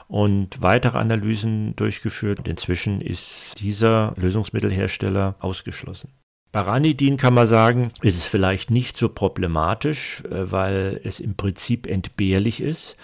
und 0.07 0.61
weitere 0.61 0.97
Analysen 0.97 1.75
durchgeführt. 1.75 2.39
Und 2.39 2.47
inzwischen 2.61 3.01
ist 3.01 3.59
dieser 3.59 4.13
Lösungsmittelhersteller 4.17 5.35
ausgeschlossen. 5.39 6.13
Bei 6.51 6.59
Ranidin 6.59 7.17
kann 7.17 7.33
man 7.33 7.47
sagen, 7.47 7.91
ist 8.01 8.17
es 8.17 8.25
vielleicht 8.25 8.69
nicht 8.69 8.95
so 8.95 9.09
problematisch, 9.09 10.21
äh, 10.25 10.51
weil 10.51 10.99
es 11.03 11.19
im 11.19 11.35
Prinzip 11.35 11.87
entbehrlich 11.87 12.61
ist. 12.61 12.97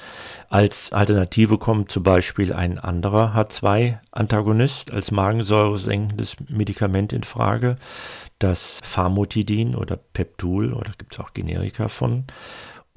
Als 0.50 0.92
Alternative 0.92 1.58
kommt 1.58 1.92
zum 1.92 2.04
Beispiel 2.04 2.54
ein 2.54 2.78
anderer 2.78 3.34
H2-Antagonist 3.36 4.92
als 4.92 5.12
magensäuresenkendes 5.12 6.36
Medikament 6.50 7.14
in 7.14 7.24
Frage, 7.24 7.78
das 8.38 8.80
Famotidin 8.84 9.76
oder 9.76 9.98
Peptul, 9.98 10.74
oder 10.74 10.92
gibt 10.98 11.16
es 11.16 11.20
auch 11.20 11.34
Generika 11.34 11.88
von, 11.88 12.26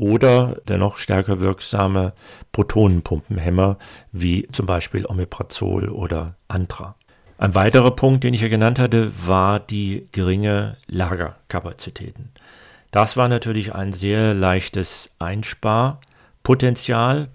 oder 0.01 0.57
der 0.67 0.79
noch 0.79 0.99
stärker 0.99 1.41
wirksame 1.41 2.15
Protonenpumpenhemmer 2.53 3.77
wie 4.13 4.49
zum 4.51 4.65
Beispiel 4.67 5.05
Omeprazol 5.05 5.91
oder 5.91 6.37
Antra. 6.49 6.95
Ein 7.37 7.55
weiterer 7.55 7.91
Punkt, 7.91 8.25
den 8.25 8.33
ich 8.35 8.41
ja 8.41 8.49
genannt 8.49 8.79
hatte, 8.79 9.13
war 9.27 9.61
die 9.61 10.09
geringe 10.13 10.79
Lagerkapazitäten. 10.87 12.31
Das 12.91 13.19
war 13.19 13.29
natürlich 13.29 13.75
ein 13.75 13.93
sehr 13.93 14.33
leichtes 14.35 15.11
Einsparpotenzial 15.19 17.29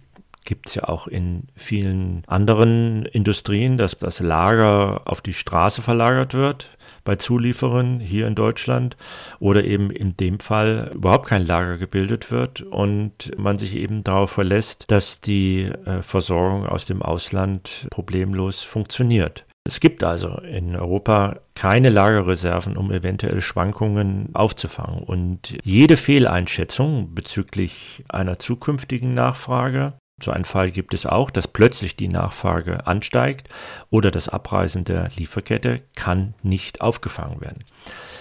gibt 0.45 0.69
es 0.69 0.75
ja 0.75 0.83
auch 0.83 1.07
in 1.07 1.47
vielen 1.55 2.23
anderen 2.27 3.07
Industrien, 3.07 3.77
dass 3.77 3.97
das 3.97 4.19
Lager 4.19 5.01
auf 5.05 5.21
die 5.21 5.33
Straße 5.33 5.81
verlagert 5.81 6.35
wird 6.35 6.69
bei 7.05 7.15
Zulieferern 7.15 8.01
hier 8.01 8.27
in 8.27 8.35
Deutschland 8.35 8.97
oder 9.39 9.63
eben 9.63 9.91
in 9.91 10.17
dem 10.17 10.39
Fall 10.39 10.91
überhaupt 10.93 11.27
kein 11.27 11.47
Lager 11.47 11.77
gebildet 11.77 12.31
wird 12.31 12.61
und 12.61 13.31
man 13.37 13.57
sich 13.57 13.75
eben 13.75 14.03
darauf 14.03 14.31
verlässt, 14.31 14.85
dass 14.91 15.21
die 15.21 15.61
äh, 15.85 16.01
Versorgung 16.01 16.65
aus 16.65 16.85
dem 16.85 17.01
Ausland 17.01 17.87
problemlos 17.91 18.63
funktioniert. 18.63 19.45
Es 19.67 19.79
gibt 19.79 20.03
also 20.03 20.37
in 20.41 20.75
Europa 20.75 21.39
keine 21.55 21.89
Lagerreserven, 21.89 22.77
um 22.77 22.91
eventuell 22.91 23.41
Schwankungen 23.41 24.29
aufzufangen. 24.33 24.99
Und 24.99 25.57
jede 25.63 25.97
Fehleinschätzung 25.97 27.15
bezüglich 27.15 28.03
einer 28.07 28.37
zukünftigen 28.37 29.15
Nachfrage 29.15 29.93
so 30.21 30.31
einen 30.31 30.45
Fall 30.45 30.71
gibt 30.71 30.93
es 30.93 31.05
auch, 31.05 31.29
dass 31.29 31.47
plötzlich 31.47 31.97
die 31.97 32.07
Nachfrage 32.07 32.87
ansteigt 32.87 33.49
oder 33.89 34.11
das 34.11 34.29
Abreißen 34.29 34.85
der 34.85 35.09
Lieferkette 35.17 35.81
kann 35.95 36.35
nicht 36.41 36.79
aufgefangen 36.79 37.41
werden. 37.41 37.65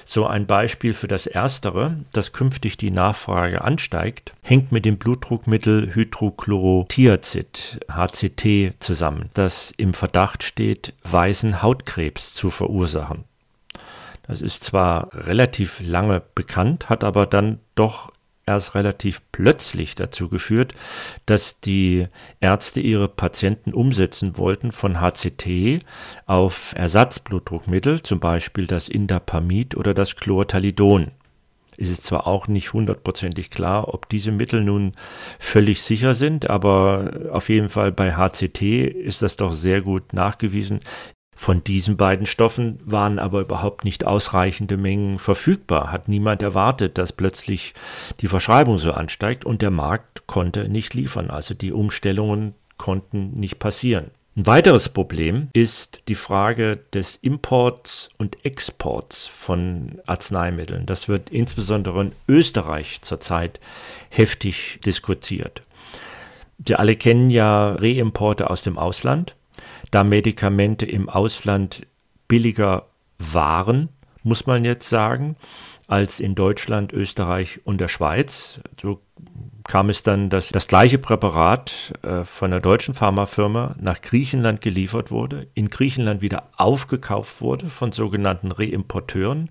So 0.05 0.27
ein 0.27 0.49
Beispiel 0.49 0.93
für 0.93 1.07
das 1.07 1.27
Erstere, 1.27 1.97
dass 2.13 2.33
künftig 2.33 2.77
die 2.77 2.91
Nachfrage 2.91 3.63
ansteigt, 3.63 4.35
hängt 4.43 4.73
mit 4.73 4.85
dem 4.85 4.99
Blutdruckmittel 4.99 5.95
Hydrochlorothiazid, 5.95 7.79
HCT, 7.89 8.75
zusammen, 8.81 9.31
das 9.35 9.73
im 9.77 9.95
Verdacht 9.95 10.43
steht, 10.43 10.95
weißen 11.05 11.63
Hautkrebs 11.63 12.35
zu 12.35 12.51
verursachen. 12.51 13.25
Das 14.27 14.41
ist 14.41 14.65
zwar 14.65 15.11
relativ 15.13 15.81
lange 15.81 16.23
bekannt, 16.35 16.89
hat 16.89 17.05
aber 17.05 17.27
dann 17.27 17.61
doch 17.77 18.11
erst 18.47 18.75
relativ 18.75 19.23
plötzlich 19.33 19.95
dazu 19.95 20.29
geführt, 20.29 20.75
dass 21.27 21.61
die 21.61 22.07
Ärzte 22.41 22.81
ihre 22.81 23.09
Patienten 23.09 23.73
umsetzen 23.73 24.37
wollten 24.37 24.73
von 24.73 25.01
HCT 25.01 25.85
auf 26.27 26.75
Ersatzblutdruckmittel, 26.77 28.03
zum 28.03 28.21
Beispiel 28.21 28.67
das 28.67 28.89
Indapamid 28.89 29.77
oder 29.77 29.95
das 29.95 30.17
Chlortalidon. 30.17 31.11
Es 31.77 31.91
ist 31.91 32.05
zwar 32.05 32.27
auch 32.27 32.47
nicht 32.47 32.73
hundertprozentig 32.73 33.51
klar, 33.51 33.93
ob 33.93 34.09
diese 34.09 34.31
Mittel 34.31 34.63
nun 34.63 34.93
völlig 35.41 35.83
sicher 35.83 36.15
sind, 36.15 36.49
aber 36.49 37.31
auf 37.33 37.49
jeden 37.49 37.69
Fall 37.69 37.91
bei 37.91 38.15
HCT 38.15 38.63
ist 38.63 39.23
das 39.23 39.37
doch 39.37 39.53
sehr 39.53 39.81
gut 39.81 40.13
nachgewiesen. 40.13 40.81
Von 41.37 41.65
diesen 41.65 41.97
beiden 41.97 42.27
Stoffen 42.27 42.79
waren 42.85 43.19
aber 43.19 43.41
überhaupt 43.41 43.85
nicht 43.85 44.05
ausreichende 44.07 44.77
Mengen 44.77 45.19
verfügbar. 45.19 45.91
Hat 45.91 46.09
niemand 46.09 46.43
erwartet, 46.43 46.99
dass 46.99 47.13
plötzlich 47.13 47.75
die 48.21 48.29
Verschreibung 48.29 48.79
so 48.79 48.93
ansteigt 48.93 49.45
und 49.45 49.63
der 49.63 49.71
Markt 49.71 50.27
konnte 50.27 50.69
nicht 50.69 50.95
liefern. 50.95 51.31
Also 51.31 51.55
die 51.55 51.73
Umstellungen 51.73 52.55
konnten 52.77 53.39
nicht 53.39 53.59
passieren. 53.59 54.11
Ein 54.37 54.47
weiteres 54.47 54.89
Problem 54.89 55.49
ist 55.53 56.03
die 56.09 56.17
Frage 56.17 56.81
des 56.93 57.17
Imports 57.17 58.09
und 58.19 58.45
Exports 58.45 59.29
von 59.29 60.01
Arzneimitteln. 60.07 60.87
Das 60.87 61.09
wird 61.09 61.31
insbesondere 61.31 62.01
in 62.01 62.13
Österreich 62.27 63.01
zurzeit 63.03 63.61
heftig 64.11 64.81
diskutiert. 64.85 65.63
Wir 66.59 66.81
alle 66.81 66.97
kennen 66.97 67.31
ja 67.31 67.75
Reimporte 67.75 68.51
aus 68.51 68.65
dem 68.65 68.77
Ausland 68.77 69.37
da 69.95 70.03
Medikamente 70.03 70.87
im 70.87 71.09
Ausland 71.09 71.87
billiger 72.27 72.87
waren, 73.19 73.91
muss 74.25 74.47
man 74.47 74.65
jetzt 74.65 74.89
sagen, 74.89 75.37
als 75.87 76.19
in 76.19 76.35
Deutschland, 76.35 76.93
Österreich 76.93 77.61
und 77.65 77.81
der 77.81 77.89
Schweiz. 77.89 78.61
So 78.81 79.01
kam 79.65 79.91
es 79.91 80.03
dann, 80.03 80.31
dass 80.31 80.49
das 80.49 80.67
gleiche 80.67 80.99
Präparat 80.99 81.93
äh, 82.03 82.25
von 82.25 82.51
der 82.51 82.61
deutschen 82.61 82.95
Pharmafirma 82.95 83.77
nach 83.79 84.03
Griechenland 84.03 84.61
geliefert 84.61 85.11
wurde, 85.11 85.47
in 85.55 85.69
Griechenland 85.71 86.21
wieder 86.23 86.49
aufgekauft 86.57 87.41
wurde 87.41 87.69
von 87.69 87.93
sogenannten 87.93 88.51
Reimporteuren, 88.51 89.51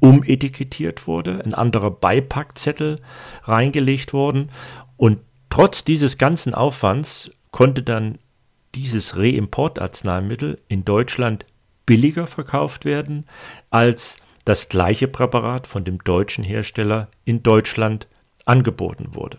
umetikettiert 0.00 1.06
wurde, 1.06 1.42
ein 1.44 1.54
anderer 1.54 1.90
Beipackzettel 1.90 3.00
reingelegt 3.44 4.12
worden 4.12 4.50
und 4.96 5.18
trotz 5.50 5.82
dieses 5.82 6.18
ganzen 6.18 6.54
Aufwands 6.54 7.30
konnte 7.50 7.82
dann 7.82 8.18
dieses 8.78 9.16
Reimportarzneimittel 9.16 10.60
in 10.68 10.84
Deutschland 10.84 11.46
billiger 11.84 12.28
verkauft 12.28 12.84
werden 12.84 13.24
als 13.70 14.18
das 14.44 14.68
gleiche 14.68 15.08
Präparat 15.08 15.66
von 15.66 15.82
dem 15.84 15.98
deutschen 16.04 16.44
Hersteller 16.44 17.08
in 17.24 17.42
Deutschland 17.42 18.06
angeboten 18.44 19.16
wurde. 19.16 19.38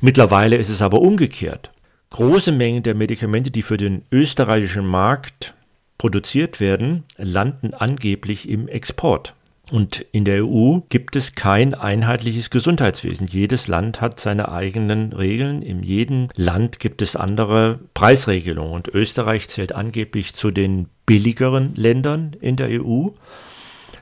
Mittlerweile 0.00 0.56
ist 0.56 0.68
es 0.68 0.82
aber 0.82 1.00
umgekehrt. 1.00 1.70
Große 2.10 2.50
Mengen 2.50 2.82
der 2.82 2.96
Medikamente, 2.96 3.52
die 3.52 3.62
für 3.62 3.76
den 3.76 4.02
österreichischen 4.10 4.84
Markt 4.84 5.54
produziert 5.96 6.58
werden, 6.58 7.04
landen 7.18 7.72
angeblich 7.72 8.48
im 8.48 8.66
Export. 8.66 9.36
Und 9.70 10.00
in 10.12 10.24
der 10.24 10.44
EU 10.44 10.80
gibt 10.88 11.14
es 11.14 11.34
kein 11.34 11.74
einheitliches 11.74 12.50
Gesundheitswesen. 12.50 13.28
Jedes 13.28 13.68
Land 13.68 14.00
hat 14.00 14.18
seine 14.18 14.50
eigenen 14.50 15.12
Regeln. 15.12 15.62
In 15.62 15.82
jedem 15.82 16.28
Land 16.34 16.80
gibt 16.80 17.02
es 17.02 17.14
andere 17.14 17.78
Preisregelungen. 17.94 18.72
Und 18.72 18.88
Österreich 18.88 19.48
zählt 19.48 19.72
angeblich 19.72 20.34
zu 20.34 20.50
den 20.50 20.88
billigeren 21.06 21.74
Ländern 21.76 22.36
in 22.40 22.56
der 22.56 22.82
EU. 22.82 23.08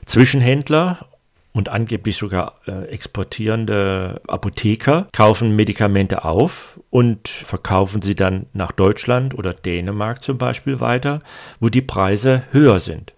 Zwischenhändler 0.05 1.05
und 1.51 1.69
angeblich 1.69 2.17
sogar 2.17 2.55
äh, 2.67 2.85
exportierende 2.85 4.21
Apotheker 4.27 5.07
kaufen 5.11 5.55
Medikamente 5.55 6.23
auf 6.23 6.79
und 6.89 7.27
verkaufen 7.27 8.01
sie 8.01 8.15
dann 8.15 8.47
nach 8.53 8.71
Deutschland 8.71 9.37
oder 9.37 9.53
Dänemark 9.53 10.23
zum 10.23 10.37
Beispiel 10.37 10.79
weiter, 10.79 11.19
wo 11.59 11.69
die 11.69 11.81
Preise 11.81 12.43
höher 12.51 12.79
sind. 12.79 13.13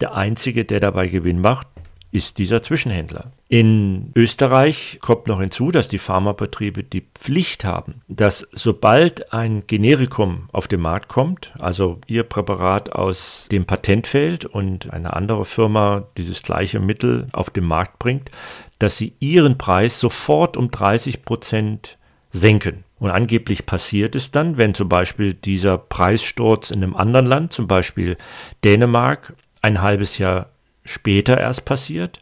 Der 0.00 0.14
Einzige, 0.14 0.64
der 0.64 0.80
dabei 0.80 1.08
Gewinn 1.08 1.40
macht, 1.40 1.68
ist 2.12 2.36
dieser 2.38 2.62
Zwischenhändler. 2.62 3.32
In 3.48 4.12
Österreich 4.14 4.98
kommt 5.00 5.26
noch 5.26 5.40
hinzu, 5.40 5.70
dass 5.70 5.88
die 5.88 5.98
Pharmabetriebe 5.98 6.84
die 6.84 7.04
Pflicht 7.14 7.64
haben, 7.64 8.02
dass 8.06 8.46
sobald 8.52 9.32
ein 9.32 9.66
Generikum 9.66 10.48
auf 10.52 10.68
den 10.68 10.82
Markt 10.82 11.08
kommt, 11.08 11.52
also 11.58 12.00
ihr 12.06 12.22
Präparat 12.22 12.92
aus 12.92 13.48
dem 13.50 13.64
Patent 13.64 14.06
fällt 14.06 14.44
und 14.44 14.92
eine 14.92 15.14
andere 15.14 15.46
Firma 15.46 16.04
dieses 16.18 16.42
gleiche 16.42 16.80
Mittel 16.80 17.28
auf 17.32 17.48
den 17.48 17.64
Markt 17.64 17.98
bringt, 17.98 18.30
dass 18.78 18.98
sie 18.98 19.14
ihren 19.18 19.56
Preis 19.56 19.98
sofort 19.98 20.58
um 20.58 20.70
30 20.70 21.24
Prozent 21.24 21.96
senken. 22.30 22.84
Und 22.98 23.10
angeblich 23.10 23.64
passiert 23.64 24.14
es 24.14 24.30
dann, 24.30 24.58
wenn 24.58 24.74
zum 24.74 24.88
Beispiel 24.88 25.34
dieser 25.34 25.78
Preissturz 25.78 26.70
in 26.70 26.82
einem 26.82 26.94
anderen 26.94 27.26
Land, 27.26 27.52
zum 27.52 27.66
Beispiel 27.66 28.16
Dänemark, 28.64 29.34
ein 29.62 29.80
halbes 29.80 30.18
Jahr 30.18 30.51
später 30.84 31.38
erst 31.38 31.64
passiert, 31.64 32.20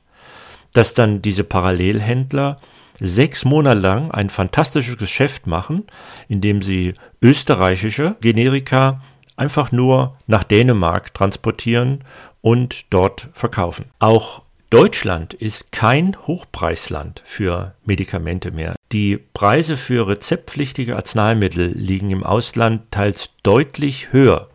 dass 0.73 0.95
dann 0.95 1.23
diese 1.23 1.45
Parallelhändler 1.45 2.59
sechs 3.01 3.45
Monate 3.45 3.81
lang 3.81 4.11
ein 4.11 4.31
fantastisches 4.31 4.99
Geschäft 4.99 5.47
machen, 5.47 5.85
indem 6.29 6.63
sie 6.63 6.95
österreichische 7.23 8.17
Generika 8.21 9.03
einfach 9.37 9.73
nur 9.73 10.17
nach 10.27 10.45
Dänemark 10.45 11.15
transportieren 11.15 12.05
und 12.43 12.93
dort 12.93 13.29
verkaufen. 13.33 13.87
Auch 13.99 14.43
Deutschland 14.69 15.35
ist 15.35 15.73
kein 15.73 16.17
Hochpreisland 16.27 17.23
für 17.25 17.75
Medikamente 17.85 18.53
mehr. 18.53 18.77
Die 18.93 19.17
Preise 19.17 19.77
für 19.77 20.07
rezeptpflichtige 20.07 20.95
Arzneimittel 20.95 21.73
liegen 21.73 22.11
im 22.11 22.23
Ausland 22.23 22.93
teils 22.93 23.31
deutlich 23.43 24.13
höher. 24.13 24.49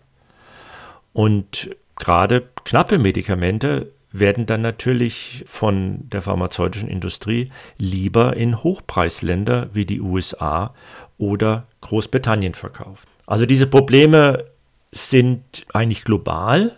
Und 1.12 1.76
gerade 1.98 2.48
knappe 2.64 2.98
Medikamente 2.98 3.92
werden 4.20 4.46
dann 4.46 4.62
natürlich 4.62 5.44
von 5.48 6.10
der 6.10 6.22
pharmazeutischen 6.22 6.90
Industrie 6.90 7.50
lieber 7.78 8.36
in 8.36 8.64
Hochpreisländer 8.64 9.70
wie 9.74 9.86
die 9.86 10.02
USA 10.02 10.74
oder 11.18 11.68
Großbritannien 11.82 12.54
verkauft. 12.54 13.08
Also 13.26 13.46
diese 13.46 13.68
Probleme 13.68 14.46
sind 14.92 15.66
eigentlich 15.74 16.04
global. 16.04 16.78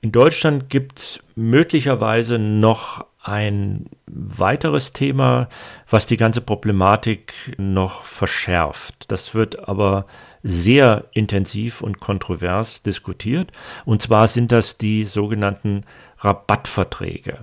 In 0.00 0.12
Deutschland 0.12 0.70
gibt 0.70 0.98
es 0.98 1.20
möglicherweise 1.34 2.38
noch 2.38 3.04
ein 3.26 3.86
weiteres 4.06 4.92
Thema, 4.92 5.48
was 5.90 6.06
die 6.06 6.16
ganze 6.16 6.40
Problematik 6.40 7.56
noch 7.58 8.04
verschärft. 8.04 9.10
Das 9.10 9.34
wird 9.34 9.68
aber 9.68 10.06
sehr 10.44 11.06
intensiv 11.12 11.80
und 11.82 11.98
kontrovers 11.98 12.82
diskutiert. 12.82 13.50
Und 13.84 14.00
zwar 14.00 14.28
sind 14.28 14.52
das 14.52 14.78
die 14.78 15.04
sogenannten 15.04 15.82
Rabattverträge. 16.18 17.38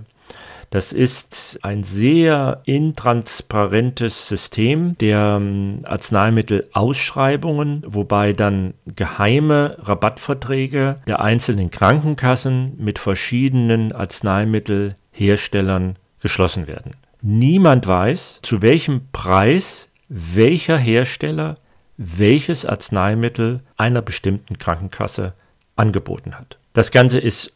Das 0.74 0.92
ist 0.92 1.58
ein 1.62 1.84
sehr 1.84 2.60
intransparentes 2.64 4.26
System 4.26 4.98
der 4.98 5.38
ähm, 5.40 5.82
Arzneimittelausschreibungen, 5.84 7.82
wobei 7.86 8.32
dann 8.32 8.74
geheime 8.86 9.76
Rabattverträge 9.78 10.96
der 11.06 11.20
einzelnen 11.20 11.70
Krankenkassen 11.70 12.72
mit 12.76 12.98
verschiedenen 12.98 13.92
Arzneimittelherstellern 13.92 15.94
geschlossen 16.20 16.66
werden. 16.66 16.96
Niemand 17.22 17.86
weiß, 17.86 18.40
zu 18.42 18.60
welchem 18.60 19.02
Preis 19.12 19.88
welcher 20.08 20.76
Hersteller 20.76 21.54
welches 21.96 22.66
Arzneimittel 22.66 23.60
einer 23.76 24.02
bestimmten 24.02 24.58
Krankenkasse 24.58 25.34
angeboten 25.76 26.34
hat. 26.34 26.58
Das 26.72 26.90
Ganze 26.90 27.20
ist 27.20 27.53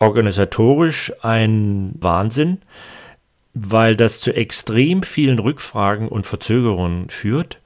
organisatorisch 0.00 1.12
ein 1.22 1.92
Wahnsinn, 2.00 2.58
weil 3.54 3.96
das 3.96 4.20
zu 4.20 4.34
extrem 4.34 5.02
vielen 5.02 5.38
Rückfragen 5.38 6.08
und 6.08 6.26
Verzögerungen 6.26 7.10
führt. 7.10 7.60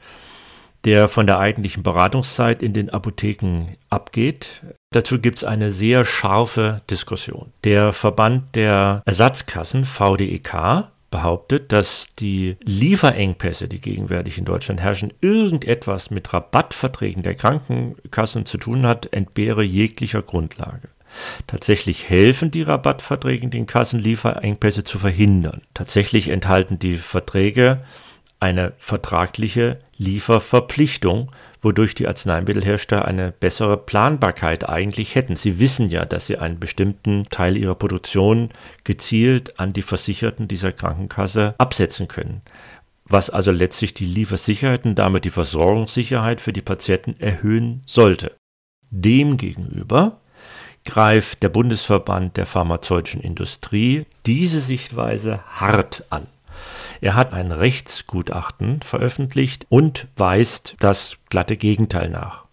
der 0.84 1.08
von 1.08 1.26
der 1.26 1.38
eigentlichen 1.38 1.82
Beratungszeit 1.82 2.62
in 2.62 2.74
den 2.74 2.90
Apotheken 2.90 3.76
abgeht. 3.88 4.62
Dazu 4.92 5.18
gibt 5.18 5.38
es 5.38 5.44
eine 5.44 5.72
sehr 5.72 6.04
scharfe 6.04 6.82
Diskussion. 6.90 7.52
Der 7.64 7.92
Verband 7.92 8.54
der 8.54 9.02
Ersatzkassen, 9.06 9.86
VDEK, 9.86 10.84
behauptet, 11.10 11.72
dass 11.72 12.08
die 12.18 12.56
Lieferengpässe, 12.64 13.68
die 13.68 13.80
gegenwärtig 13.80 14.36
in 14.36 14.44
Deutschland 14.44 14.80
herrschen, 14.82 15.14
irgendetwas 15.20 16.10
mit 16.10 16.32
Rabattverträgen 16.32 17.22
der 17.22 17.34
Krankenkassen 17.34 18.44
zu 18.46 18.58
tun 18.58 18.84
hat, 18.84 19.12
entbehre 19.12 19.64
jeglicher 19.64 20.22
Grundlage. 20.22 20.88
Tatsächlich 21.46 22.08
helfen 22.08 22.50
die 22.50 22.62
Rabattverträge 22.62 23.48
den 23.48 23.66
Kassen, 23.66 24.00
Lieferengpässe 24.00 24.84
zu 24.84 24.98
verhindern. 24.98 25.62
Tatsächlich 25.74 26.28
enthalten 26.28 26.78
die 26.78 26.96
Verträge 26.96 27.80
eine 28.40 28.74
vertragliche 28.78 29.78
Lieferverpflichtung, 29.96 31.30
wodurch 31.62 31.94
die 31.94 32.06
Arzneimittelhersteller 32.06 33.04
eine 33.04 33.32
bessere 33.32 33.78
Planbarkeit 33.78 34.68
eigentlich 34.68 35.14
hätten. 35.14 35.34
Sie 35.34 35.58
wissen 35.58 35.88
ja, 35.88 36.04
dass 36.04 36.26
sie 36.26 36.36
einen 36.36 36.60
bestimmten 36.60 37.24
Teil 37.30 37.56
ihrer 37.56 37.74
Produktion 37.74 38.50
gezielt 38.84 39.58
an 39.58 39.72
die 39.72 39.82
Versicherten 39.82 40.46
dieser 40.46 40.72
Krankenkasse 40.72 41.54
absetzen 41.56 42.06
können. 42.06 42.42
Was 43.06 43.30
also 43.30 43.50
letztlich 43.50 43.94
die 43.94 44.06
Liefersicherheit 44.06 44.84
und 44.84 44.96
damit 44.96 45.24
die 45.24 45.30
Versorgungssicherheit 45.30 46.40
für 46.40 46.52
die 46.52 46.62
Patienten 46.62 47.16
erhöhen 47.20 47.82
sollte. 47.86 48.36
Demgegenüber 48.90 50.20
greift 50.84 51.42
der 51.42 51.48
Bundesverband 51.48 52.36
der 52.36 52.46
pharmazeutischen 52.46 53.20
Industrie 53.20 54.06
diese 54.26 54.60
Sichtweise 54.60 55.40
hart 55.48 56.04
an. 56.10 56.26
Er 57.00 57.14
hat 57.14 57.32
ein 57.32 57.52
Rechtsgutachten 57.52 58.80
veröffentlicht 58.82 59.66
und 59.68 60.06
weist 60.16 60.76
das 60.78 61.18
glatte 61.28 61.56
Gegenteil 61.56 62.08
nach. 62.08 62.44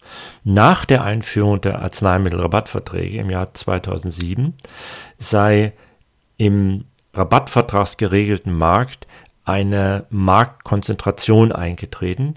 Nach 0.44 0.86
der 0.86 1.04
Einführung 1.04 1.62
der 1.62 1.82
Arzneimittelrabattverträge 1.82 3.17
im 3.17 3.30
Jahr 3.30 3.54
2007 3.54 4.54
sei 5.20 5.74
im 6.38 6.86
rabattvertragsgeregelten 7.13 8.54
Markt 8.54 9.08
eine 9.46 10.06
Marktkonzentration 10.10 11.52
eingetreten, 11.52 12.36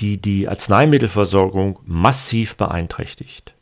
die 0.00 0.20
die 0.20 0.48
Arzneimittelversorgung 0.48 1.80
massiv 1.84 2.56
beeinträchtigt. 2.56 3.54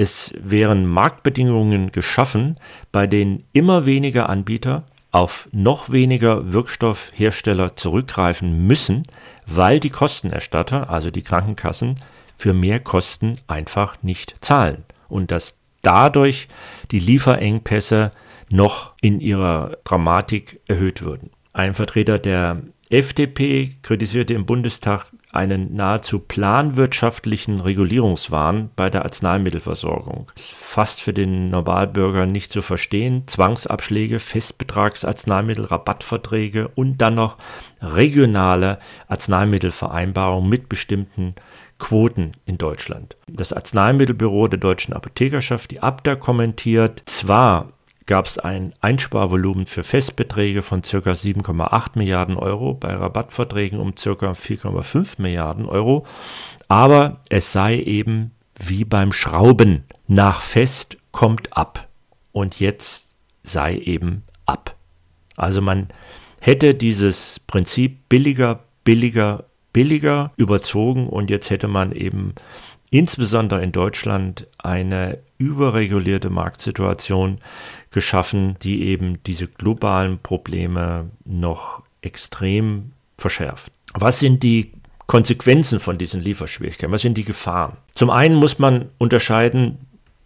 Es 0.00 0.32
wären 0.40 0.86
Marktbedingungen 0.86 1.92
geschaffen, 1.92 2.56
bei 2.90 3.06
denen 3.06 3.44
immer 3.52 3.84
weniger 3.84 4.30
Anbieter 4.30 4.84
auf 5.10 5.46
noch 5.52 5.92
weniger 5.92 6.54
Wirkstoffhersteller 6.54 7.76
zurückgreifen 7.76 8.66
müssen, 8.66 9.02
weil 9.44 9.78
die 9.78 9.90
Kostenerstatter, 9.90 10.88
also 10.88 11.10
die 11.10 11.20
Krankenkassen, 11.20 12.00
für 12.38 12.54
mehr 12.54 12.80
Kosten 12.80 13.36
einfach 13.46 14.02
nicht 14.02 14.42
zahlen 14.42 14.84
und 15.10 15.30
dass 15.30 15.58
dadurch 15.82 16.48
die 16.92 16.98
Lieferengpässe 16.98 18.10
noch 18.48 18.94
in 19.02 19.20
ihrer 19.20 19.76
Dramatik 19.84 20.60
erhöht 20.66 21.02
würden. 21.02 21.28
Ein 21.52 21.74
Vertreter 21.74 22.18
der 22.18 22.62
FDP 22.88 23.76
kritisierte 23.82 24.32
im 24.32 24.46
Bundestag 24.46 25.09
einen 25.32 25.74
nahezu 25.74 26.18
planwirtschaftlichen 26.18 27.60
Regulierungswahn 27.60 28.70
bei 28.74 28.90
der 28.90 29.04
Arzneimittelversorgung. 29.04 30.30
Fast 30.36 31.02
für 31.02 31.12
den 31.12 31.50
Normalbürger 31.50 32.26
nicht 32.26 32.50
zu 32.50 32.62
verstehen. 32.62 33.26
Zwangsabschläge, 33.26 34.18
Festbetragsarzneimittel, 34.18 35.66
Rabattverträge 35.66 36.68
und 36.74 36.98
dann 36.98 37.14
noch 37.14 37.36
regionale 37.80 38.78
Arzneimittelvereinbarungen 39.08 40.48
mit 40.48 40.68
bestimmten 40.68 41.34
Quoten 41.78 42.32
in 42.44 42.58
Deutschland. 42.58 43.16
Das 43.26 43.52
Arzneimittelbüro 43.52 44.48
der 44.48 44.58
Deutschen 44.58 44.94
Apothekerschaft, 44.94 45.70
die 45.70 45.80
Abda, 45.80 46.16
kommentiert, 46.16 47.02
zwar 47.06 47.72
gab 48.06 48.26
es 48.26 48.38
ein 48.38 48.74
Einsparvolumen 48.80 49.66
für 49.66 49.84
Festbeträge 49.84 50.62
von 50.62 50.82
ca. 50.82 50.98
7,8 50.98 51.90
Milliarden 51.94 52.36
Euro, 52.36 52.74
bei 52.74 52.94
Rabattverträgen 52.94 53.78
um 53.78 53.94
ca. 53.94 54.10
4,5 54.10 55.20
Milliarden 55.20 55.66
Euro. 55.66 56.04
Aber 56.68 57.20
es 57.28 57.52
sei 57.52 57.78
eben 57.78 58.32
wie 58.56 58.84
beim 58.84 59.12
Schrauben, 59.12 59.84
nach 60.06 60.42
Fest 60.42 60.98
kommt 61.12 61.56
ab. 61.56 61.88
Und 62.32 62.60
jetzt 62.60 63.10
sei 63.42 63.76
eben 63.76 64.22
ab. 64.46 64.76
Also 65.36 65.62
man 65.62 65.88
hätte 66.40 66.74
dieses 66.74 67.40
Prinzip 67.40 68.08
billiger, 68.08 68.60
billiger, 68.84 69.44
billiger 69.72 70.32
überzogen 70.36 71.08
und 71.08 71.30
jetzt 71.30 71.50
hätte 71.50 71.68
man 71.68 71.92
eben 71.92 72.34
insbesondere 72.90 73.62
in 73.62 73.72
Deutschland 73.72 74.46
eine 74.58 75.18
überregulierte 75.38 76.28
Marktsituation 76.28 77.38
geschaffen, 77.90 78.56
die 78.62 78.84
eben 78.84 79.22
diese 79.24 79.46
globalen 79.46 80.18
Probleme 80.18 81.10
noch 81.24 81.82
extrem 82.02 82.92
verschärft. 83.16 83.72
Was 83.94 84.18
sind 84.18 84.42
die 84.42 84.72
Konsequenzen 85.06 85.80
von 85.80 85.98
diesen 85.98 86.20
Lieferschwierigkeiten? 86.20 86.92
Was 86.92 87.02
sind 87.02 87.16
die 87.16 87.24
Gefahren? 87.24 87.76
Zum 87.94 88.10
einen 88.10 88.36
muss 88.36 88.58
man 88.58 88.90
unterscheiden, 88.98 89.78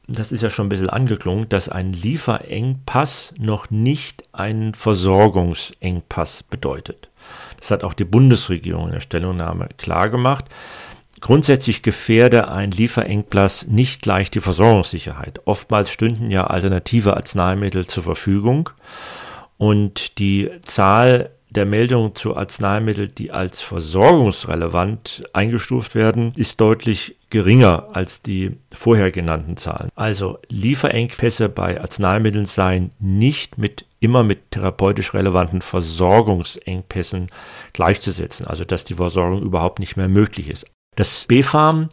das 0.07 0.33
ist 0.33 0.43
ja 0.43 0.51
schon 0.51 0.67
ein 0.67 0.71
bisschen 0.71 0.91
angeklungen, 0.91 1.49
dass 1.49 1.69
ein 1.69 1.93
Lieferengpass 1.95 3.33
noch 3.39 3.71
nicht 3.71 4.25
einen 4.33 4.75
Versorgungsengpass 4.75 6.43
bedeutet. 6.43 7.09
Das 7.59 7.71
hat 7.71 7.85
auch 7.85 7.95
die 7.95 8.05
Bundesregierung 8.05 8.87
in 8.87 8.93
der 8.93 9.01
Stellungnahme 9.01 9.69
klargemacht. 9.79 10.45
Grundsätzlich 11.25 11.81
gefährde 11.81 12.49
ein 12.49 12.71
Lieferengpass 12.71 13.67
nicht 13.67 14.03
gleich 14.03 14.31
die 14.31 14.43
Versorgungssicherheit. 14.43 15.41
Oftmals 15.47 15.89
stünden 15.89 16.31
ja 16.31 16.49
alternative 16.49 17.17
Arzneimittel 17.17 17.87
zur 17.87 18.03
Verfügung 18.03 18.69
und 19.57 20.19
die 20.19 20.51
Zahl 20.65 21.31
der 21.49 21.65
Meldungen 21.65 22.15
zu 22.15 22.37
Arzneimitteln, 22.37 23.15
die 23.17 23.31
als 23.31 23.63
versorgungsrelevant 23.63 25.25
eingestuft 25.33 25.95
werden, 25.95 26.35
ist 26.37 26.61
deutlich 26.61 27.17
geringer 27.31 27.89
als 27.93 28.21
die 28.21 28.59
vorher 28.71 29.11
genannten 29.11 29.57
Zahlen. 29.57 29.89
Also 29.95 30.41
Lieferengpässe 30.51 31.49
bei 31.49 31.81
Arzneimitteln 31.81 32.45
seien 32.45 32.91
nicht 32.99 33.57
mit 33.57 33.87
immer 33.99 34.25
mit 34.25 34.51
therapeutisch 34.51 35.15
relevanten 35.15 35.63
Versorgungsengpässen 35.63 37.29
gleichzusetzen, 37.73 38.47
also 38.47 38.65
dass 38.65 38.85
die 38.85 38.97
Versorgung 38.97 39.41
überhaupt 39.41 39.79
nicht 39.79 39.97
mehr 39.97 40.09
möglich 40.09 40.51
ist. 40.51 40.67
Das 40.97 41.27
BfArM 41.27 41.89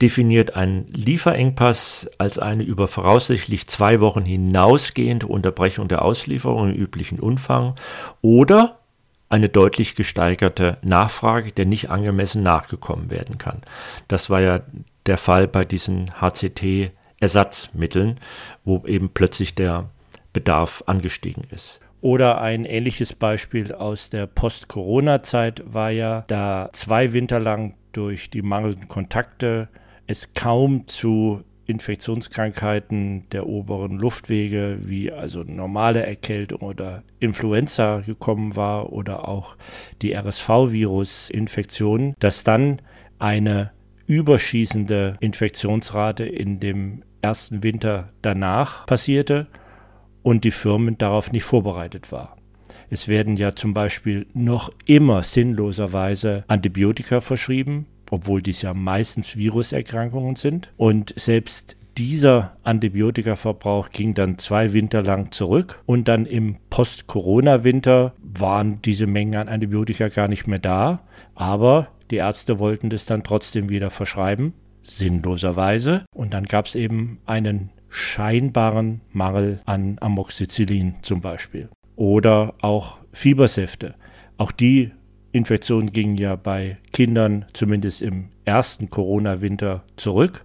definiert 0.00 0.56
einen 0.56 0.86
Lieferengpass 0.88 2.08
als 2.18 2.38
eine 2.38 2.62
über 2.62 2.88
voraussichtlich 2.88 3.68
zwei 3.68 4.00
Wochen 4.00 4.24
hinausgehende 4.24 5.26
Unterbrechung 5.26 5.88
der 5.88 6.02
Auslieferung 6.02 6.70
im 6.70 6.76
üblichen 6.76 7.20
Umfang 7.20 7.74
oder 8.20 8.78
eine 9.28 9.48
deutlich 9.48 9.94
gesteigerte 9.94 10.78
Nachfrage, 10.82 11.52
der 11.52 11.66
nicht 11.66 11.90
angemessen 11.90 12.42
nachgekommen 12.42 13.10
werden 13.10 13.38
kann. 13.38 13.62
Das 14.08 14.30
war 14.30 14.40
ja 14.40 14.60
der 15.06 15.18
Fall 15.18 15.48
bei 15.48 15.64
diesen 15.64 16.10
HCT-Ersatzmitteln, 16.20 18.20
wo 18.64 18.84
eben 18.86 19.08
plötzlich 19.08 19.54
der 19.54 19.88
Bedarf 20.32 20.84
angestiegen 20.86 21.44
ist. 21.50 21.80
Oder 22.00 22.40
ein 22.40 22.64
ähnliches 22.66 23.14
Beispiel 23.14 23.72
aus 23.72 24.10
der 24.10 24.26
Post-Corona-Zeit 24.26 25.62
war 25.66 25.90
ja, 25.90 26.24
da 26.26 26.68
zwei 26.72 27.14
Winter 27.14 27.40
lang 27.40 27.74
durch 27.96 28.30
die 28.30 28.42
mangelnden 28.42 28.88
Kontakte 28.88 29.68
es 30.06 30.34
kaum 30.34 30.86
zu 30.86 31.42
Infektionskrankheiten 31.66 33.22
der 33.30 33.46
oberen 33.46 33.96
Luftwege, 33.98 34.76
wie 34.80 35.10
also 35.10 35.42
normale 35.44 36.04
Erkältung 36.04 36.60
oder 36.60 37.02
Influenza 37.20 38.00
gekommen 38.00 38.54
war 38.56 38.92
oder 38.92 39.26
auch 39.28 39.56
die 40.02 40.12
RSV-Virus-Infektion, 40.14 42.12
dass 42.18 42.44
dann 42.44 42.82
eine 43.18 43.72
überschießende 44.06 45.16
Infektionsrate 45.20 46.26
in 46.26 46.60
dem 46.60 47.02
ersten 47.22 47.62
Winter 47.62 48.12
danach 48.20 48.84
passierte 48.84 49.46
und 50.22 50.44
die 50.44 50.50
Firmen 50.50 50.98
darauf 50.98 51.32
nicht 51.32 51.44
vorbereitet 51.44 52.12
waren. 52.12 52.43
Es 52.94 53.08
werden 53.08 53.36
ja 53.36 53.56
zum 53.56 53.72
Beispiel 53.72 54.28
noch 54.34 54.70
immer 54.86 55.24
sinnloserweise 55.24 56.44
Antibiotika 56.46 57.20
verschrieben, 57.20 57.86
obwohl 58.08 58.40
dies 58.40 58.62
ja 58.62 58.72
meistens 58.72 59.36
Viruserkrankungen 59.36 60.36
sind. 60.36 60.72
Und 60.76 61.12
selbst 61.16 61.76
dieser 61.98 62.56
Antibiotikaverbrauch 62.62 63.90
ging 63.90 64.14
dann 64.14 64.38
zwei 64.38 64.72
Winter 64.74 65.02
lang 65.02 65.32
zurück 65.32 65.82
und 65.86 66.06
dann 66.06 66.24
im 66.24 66.58
Post-Corona-Winter 66.70 68.14
waren 68.22 68.80
diese 68.82 69.08
Mengen 69.08 69.34
an 69.34 69.48
Antibiotika 69.48 70.06
gar 70.06 70.28
nicht 70.28 70.46
mehr 70.46 70.60
da, 70.60 71.00
aber 71.34 71.88
die 72.12 72.18
Ärzte 72.18 72.60
wollten 72.60 72.90
das 72.90 73.06
dann 73.06 73.24
trotzdem 73.24 73.70
wieder 73.70 73.90
verschreiben, 73.90 74.52
sinnloserweise. 74.84 76.04
Und 76.14 76.32
dann 76.32 76.44
gab 76.44 76.66
es 76.66 76.76
eben 76.76 77.18
einen 77.26 77.70
scheinbaren 77.88 79.00
Mangel 79.10 79.58
an 79.64 79.96
Amoxicillin 80.00 80.94
zum 81.02 81.20
Beispiel. 81.20 81.70
Oder 81.96 82.54
auch 82.60 82.98
Fiebersäfte. 83.12 83.94
Auch 84.36 84.52
die 84.52 84.90
Infektionen 85.32 85.90
gingen 85.90 86.16
ja 86.16 86.36
bei 86.36 86.78
Kindern 86.92 87.44
zumindest 87.52 88.02
im 88.02 88.30
ersten 88.44 88.90
Corona-Winter 88.90 89.84
zurück 89.96 90.44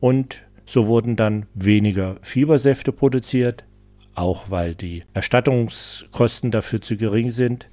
und 0.00 0.42
so 0.66 0.86
wurden 0.86 1.16
dann 1.16 1.46
weniger 1.54 2.16
Fiebersäfte 2.22 2.92
produziert, 2.92 3.64
auch 4.14 4.50
weil 4.50 4.74
die 4.74 5.02
Erstattungskosten 5.12 6.50
dafür 6.50 6.80
zu 6.80 6.96
gering 6.96 7.30
sind. 7.30 7.68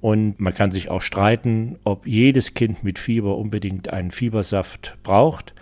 Und 0.00 0.40
man 0.40 0.52
kann 0.52 0.72
sich 0.72 0.90
auch 0.90 1.02
streiten, 1.02 1.78
ob 1.84 2.06
jedes 2.06 2.54
Kind 2.54 2.82
mit 2.82 2.98
Fieber 2.98 3.36
unbedingt 3.36 3.92
einen 3.92 4.10
Fiebersaft 4.10 4.96
braucht. 5.04 5.54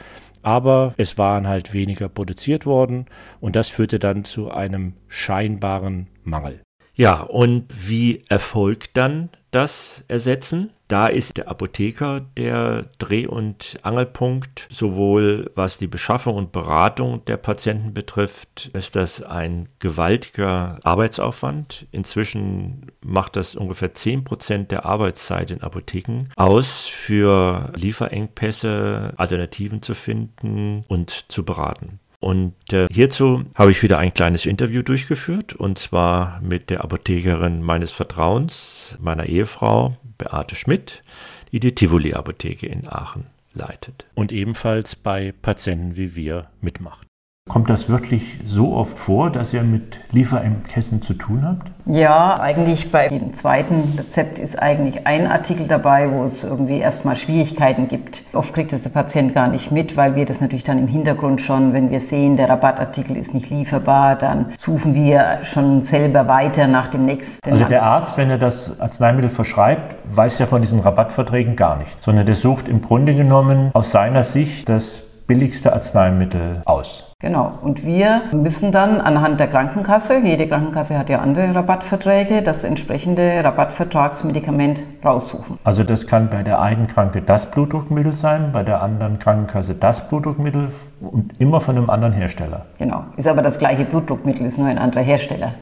Aber 0.43 0.95
es 0.97 1.19
waren 1.19 1.47
halt 1.47 1.75
weniger 1.75 2.09
produziert 2.09 2.65
worden 2.65 3.05
und 3.41 3.57
das 3.57 3.69
führte 3.69 3.99
dann 3.99 4.25
zu 4.25 4.51
einem 4.51 4.95
scheinbaren 5.09 6.07
Mangel. 6.25 6.61
Ja, 7.01 7.23
und 7.23 7.65
wie 7.71 8.25
erfolgt 8.29 8.99
dann 8.99 9.31
das 9.53 10.05
Ersetzen? 10.09 10.69
Da 10.87 11.07
ist 11.07 11.39
der 11.39 11.49
Apotheker 11.49 12.21
der 12.37 12.91
Dreh- 12.99 13.27
und 13.27 13.79
Angelpunkt. 13.81 14.67
Sowohl 14.69 15.51
was 15.55 15.79
die 15.79 15.87
Beschaffung 15.87 16.35
und 16.37 16.53
Beratung 16.53 17.25
der 17.25 17.39
Patienten 17.39 17.95
betrifft, 17.95 18.71
ist 18.75 18.97
das 18.97 19.23
ein 19.23 19.71
gewaltiger 19.79 20.79
Arbeitsaufwand. 20.83 21.87
Inzwischen 21.91 22.89
macht 23.03 23.37
das 23.37 23.55
ungefähr 23.55 23.95
10 23.95 24.25
Prozent 24.25 24.71
der 24.71 24.85
Arbeitszeit 24.85 25.53
in 25.53 25.63
Apotheken 25.63 26.27
aus, 26.37 26.87
für 26.87 27.73
Lieferengpässe 27.77 29.15
Alternativen 29.17 29.81
zu 29.81 29.95
finden 29.95 30.85
und 30.89 31.09
zu 31.33 31.47
beraten. 31.47 32.00
Und 32.21 32.55
äh, 32.73 32.87
hierzu 32.93 33.45
habe 33.55 33.71
ich 33.71 33.83
wieder 33.83 33.99
ein 33.99 34.13
kleines 34.13 34.45
Interview 34.45 34.83
durchgeführt 34.83 35.55
und 35.55 35.79
zwar 35.79 36.41
mit 36.43 36.69
der 36.69 36.85
Apothekerin 36.85 37.63
meines 37.63 37.93
Vertrauens, 37.93 38.99
meiner 39.01 39.27
Ehefrau 39.27 39.97
Beate 40.19 40.55
Schmidt, 40.55 41.03
die 41.51 41.61
die 41.61 41.75
Tivoli 41.75 42.13
Apotheke 42.13 42.67
in 42.67 42.87
Aachen 42.87 43.27
leitet 43.55 44.07
und 44.15 44.33
ebenfalls 44.33 44.97
bei 44.97 45.33
Patienten 45.41 45.97
wie 45.97 46.15
wir 46.15 46.51
mitmacht. 46.61 47.10
Kommt 47.51 47.69
das 47.69 47.89
wirklich 47.89 48.39
so 48.47 48.77
oft 48.77 48.97
vor, 48.97 49.29
dass 49.29 49.53
ihr 49.53 49.65
mit 49.65 49.99
Lieferengpässen 50.13 51.03
zu 51.03 51.15
tun 51.15 51.45
habt? 51.45 51.73
Ja, 51.85 52.39
eigentlich 52.39 52.93
bei 52.93 53.09
dem 53.09 53.33
zweiten 53.33 53.99
Rezept 53.99 54.39
ist 54.39 54.63
eigentlich 54.63 55.05
ein 55.09 55.27
Artikel 55.27 55.67
dabei, 55.67 56.13
wo 56.13 56.23
es 56.23 56.45
irgendwie 56.45 56.79
erstmal 56.79 57.17
Schwierigkeiten 57.17 57.89
gibt. 57.89 58.23
Oft 58.35 58.55
kriegt 58.55 58.73
es 58.73 58.83
der 58.83 58.91
Patient 58.91 59.35
gar 59.35 59.49
nicht 59.49 59.73
mit, 59.73 59.97
weil 59.97 60.15
wir 60.15 60.27
das 60.27 60.41
natürlich 60.41 60.63
dann 60.63 60.79
im 60.79 60.87
Hintergrund 60.87 61.41
schon, 61.41 61.73
wenn 61.73 61.91
wir 61.91 61.99
sehen, 61.99 62.37
der 62.37 62.49
Rabattartikel 62.49 63.17
ist 63.17 63.35
nicht 63.35 63.51
lieferbar, 63.51 64.15
dann 64.15 64.53
suchen 64.57 64.95
wir 64.95 65.41
schon 65.43 65.83
selber 65.83 66.29
weiter 66.29 66.69
nach 66.69 66.87
dem 66.87 67.05
nächsten. 67.05 67.51
Also 67.51 67.65
der 67.65 67.83
Arzt, 67.83 68.17
wenn 68.17 68.31
er 68.31 68.39
das 68.39 68.79
Arzneimittel 68.79 69.29
verschreibt, 69.29 69.97
weiß 70.15 70.39
ja 70.39 70.47
von 70.47 70.63
diesen 70.63 70.79
Rabattverträgen 70.79 71.57
gar 71.57 71.79
nicht, 71.79 72.01
sondern 72.01 72.27
der 72.27 72.37
sucht 72.37 72.69
im 72.69 72.81
Grunde 72.81 73.17
genommen 73.17 73.71
aus 73.73 73.91
seiner 73.91 74.23
Sicht 74.23 74.69
das 74.69 75.03
billigste 75.31 75.73
Arzneimittel 75.73 76.61
aus. 76.65 77.05
Genau. 77.21 77.53
Und 77.63 77.87
wir 77.87 78.23
müssen 78.33 78.73
dann 78.73 79.01
anhand 79.01 79.39
der 79.39 79.47
Krankenkasse, 79.47 80.19
jede 80.25 80.49
Krankenkasse 80.49 80.99
hat 80.99 81.09
ja 81.09 81.21
andere 81.21 81.55
Rabattverträge, 81.55 82.43
das 82.43 82.65
entsprechende 82.65 83.45
Rabattvertragsmedikament 83.45 84.83
raussuchen. 85.05 85.57
Also 85.63 85.85
das 85.85 86.09
kann 86.09 86.31
bei 86.31 86.43
der 86.43 86.61
einen 86.61 86.89
Kranke 86.89 87.23
das 87.23 87.49
Blutdruckmittel 87.49 88.13
sein, 88.13 88.51
bei 88.53 88.65
der 88.65 88.83
anderen 88.83 89.21
Krankenkasse 89.21 89.77
das 89.77 90.09
Blutdruckmittel 90.09 90.73
und 91.01 91.39
immer 91.39 91.61
von 91.61 91.77
einem 91.77 91.91
anderen 91.91 92.13
Hersteller. 92.15 92.67
Genau. 92.79 93.05
Ist 93.17 93.29
aber 93.29 93.43
das 93.43 93.61
gleiche 93.61 93.85
Blutdruckmittel, 93.85 94.45
ist 94.45 94.59
nur 94.59 94.67
ein 94.67 94.79
anderer 94.79 95.03
Hersteller. 95.03 95.55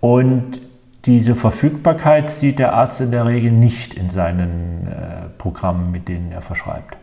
Und 0.00 0.62
diese 1.04 1.34
Verfügbarkeit 1.34 2.30
sieht 2.30 2.58
der 2.58 2.72
Arzt 2.72 3.02
in 3.02 3.10
der 3.10 3.26
Regel 3.26 3.50
nicht 3.50 3.92
in 3.92 4.08
seinen 4.08 4.86
äh, 4.86 5.28
Programmen, 5.36 5.92
mit 5.92 6.08
denen 6.08 6.32
er 6.32 6.40
verschreibt. 6.40 6.96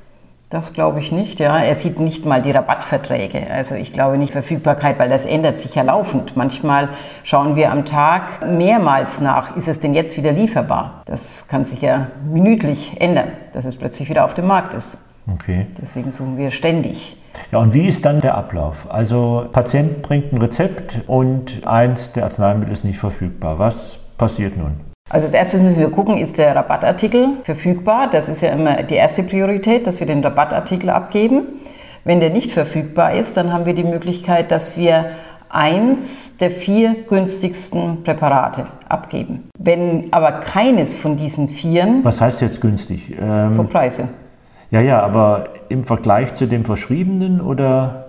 Das 0.49 0.73
glaube 0.73 0.99
ich 0.99 1.11
nicht, 1.11 1.39
ja. 1.39 1.59
Er 1.59 1.75
sieht 1.75 1.99
nicht 1.99 2.25
mal 2.25 2.41
die 2.41 2.49
Rabattverträge. 2.49 3.51
Also 3.51 3.75
ich 3.75 3.93
glaube 3.93 4.17
nicht 4.17 4.33
Verfügbarkeit, 4.33 4.97
weil 4.97 5.07
das 5.07 5.25
ändert 5.25 5.59
sich 5.59 5.75
ja 5.75 5.83
laufend. 5.83 6.35
Manchmal 6.35 6.89
schauen 7.23 7.55
wir 7.55 7.71
am 7.71 7.85
Tag 7.85 8.43
mehrmals 8.47 9.21
nach, 9.21 9.55
ist 9.55 9.67
es 9.67 9.79
denn 9.79 9.93
jetzt 9.93 10.17
wieder 10.17 10.31
lieferbar? 10.31 11.03
Das 11.05 11.47
kann 11.47 11.65
sich 11.65 11.81
ja 11.81 12.07
minütlich 12.25 12.99
ändern, 12.99 13.27
dass 13.53 13.65
es 13.65 13.75
plötzlich 13.75 14.09
wieder 14.09 14.25
auf 14.25 14.33
dem 14.33 14.47
Markt 14.47 14.73
ist. 14.73 14.97
Okay. 15.31 15.67
Deswegen 15.79 16.11
suchen 16.11 16.37
wir 16.39 16.49
ständig. 16.49 17.15
Ja, 17.51 17.59
und 17.59 17.75
wie 17.75 17.87
ist 17.87 18.05
dann 18.05 18.19
der 18.19 18.33
Ablauf? 18.33 18.87
Also 18.91 19.47
Patient 19.51 20.01
bringt 20.01 20.33
ein 20.33 20.39
Rezept 20.39 21.01
und 21.05 21.67
eins 21.67 22.11
der 22.13 22.23
Arzneimittel 22.23 22.73
ist 22.73 22.83
nicht 22.83 22.97
verfügbar. 22.97 23.59
Was 23.59 23.99
passiert 24.17 24.57
nun? 24.57 24.88
Also 25.09 25.25
als 25.25 25.33
erstes 25.33 25.61
müssen 25.61 25.79
wir 25.79 25.89
gucken, 25.89 26.17
ist 26.17 26.37
der 26.37 26.55
Rabattartikel 26.55 27.29
verfügbar? 27.43 28.09
Das 28.11 28.29
ist 28.29 28.41
ja 28.41 28.49
immer 28.49 28.83
die 28.83 28.93
erste 28.95 29.23
Priorität, 29.23 29.87
dass 29.87 29.99
wir 29.99 30.05
den 30.05 30.23
Rabattartikel 30.23 30.89
abgeben. 30.91 31.47
Wenn 32.03 32.19
der 32.19 32.29
nicht 32.29 32.51
verfügbar 32.51 33.15
ist, 33.15 33.35
dann 33.35 33.51
haben 33.51 33.65
wir 33.65 33.73
die 33.73 33.83
Möglichkeit, 33.83 34.51
dass 34.51 34.77
wir 34.77 35.07
eins 35.49 36.37
der 36.37 36.51
vier 36.51 36.95
günstigsten 37.07 38.03
Präparate 38.03 38.67
abgeben. 38.87 39.49
Wenn 39.57 40.09
aber 40.11 40.33
keines 40.33 40.95
von 40.95 41.17
diesen 41.17 41.49
vieren. 41.49 42.03
Was 42.03 42.21
heißt 42.21 42.41
jetzt 42.41 42.61
günstig? 42.61 43.15
Ähm, 43.19 43.53
von 43.53 43.67
Preise. 43.67 44.09
Ja, 44.69 44.81
ja, 44.81 45.01
aber 45.01 45.45
im 45.69 45.83
Vergleich 45.83 46.33
zu 46.33 46.45
dem 46.45 46.65
verschriebenen 46.65 47.41
oder? 47.41 48.05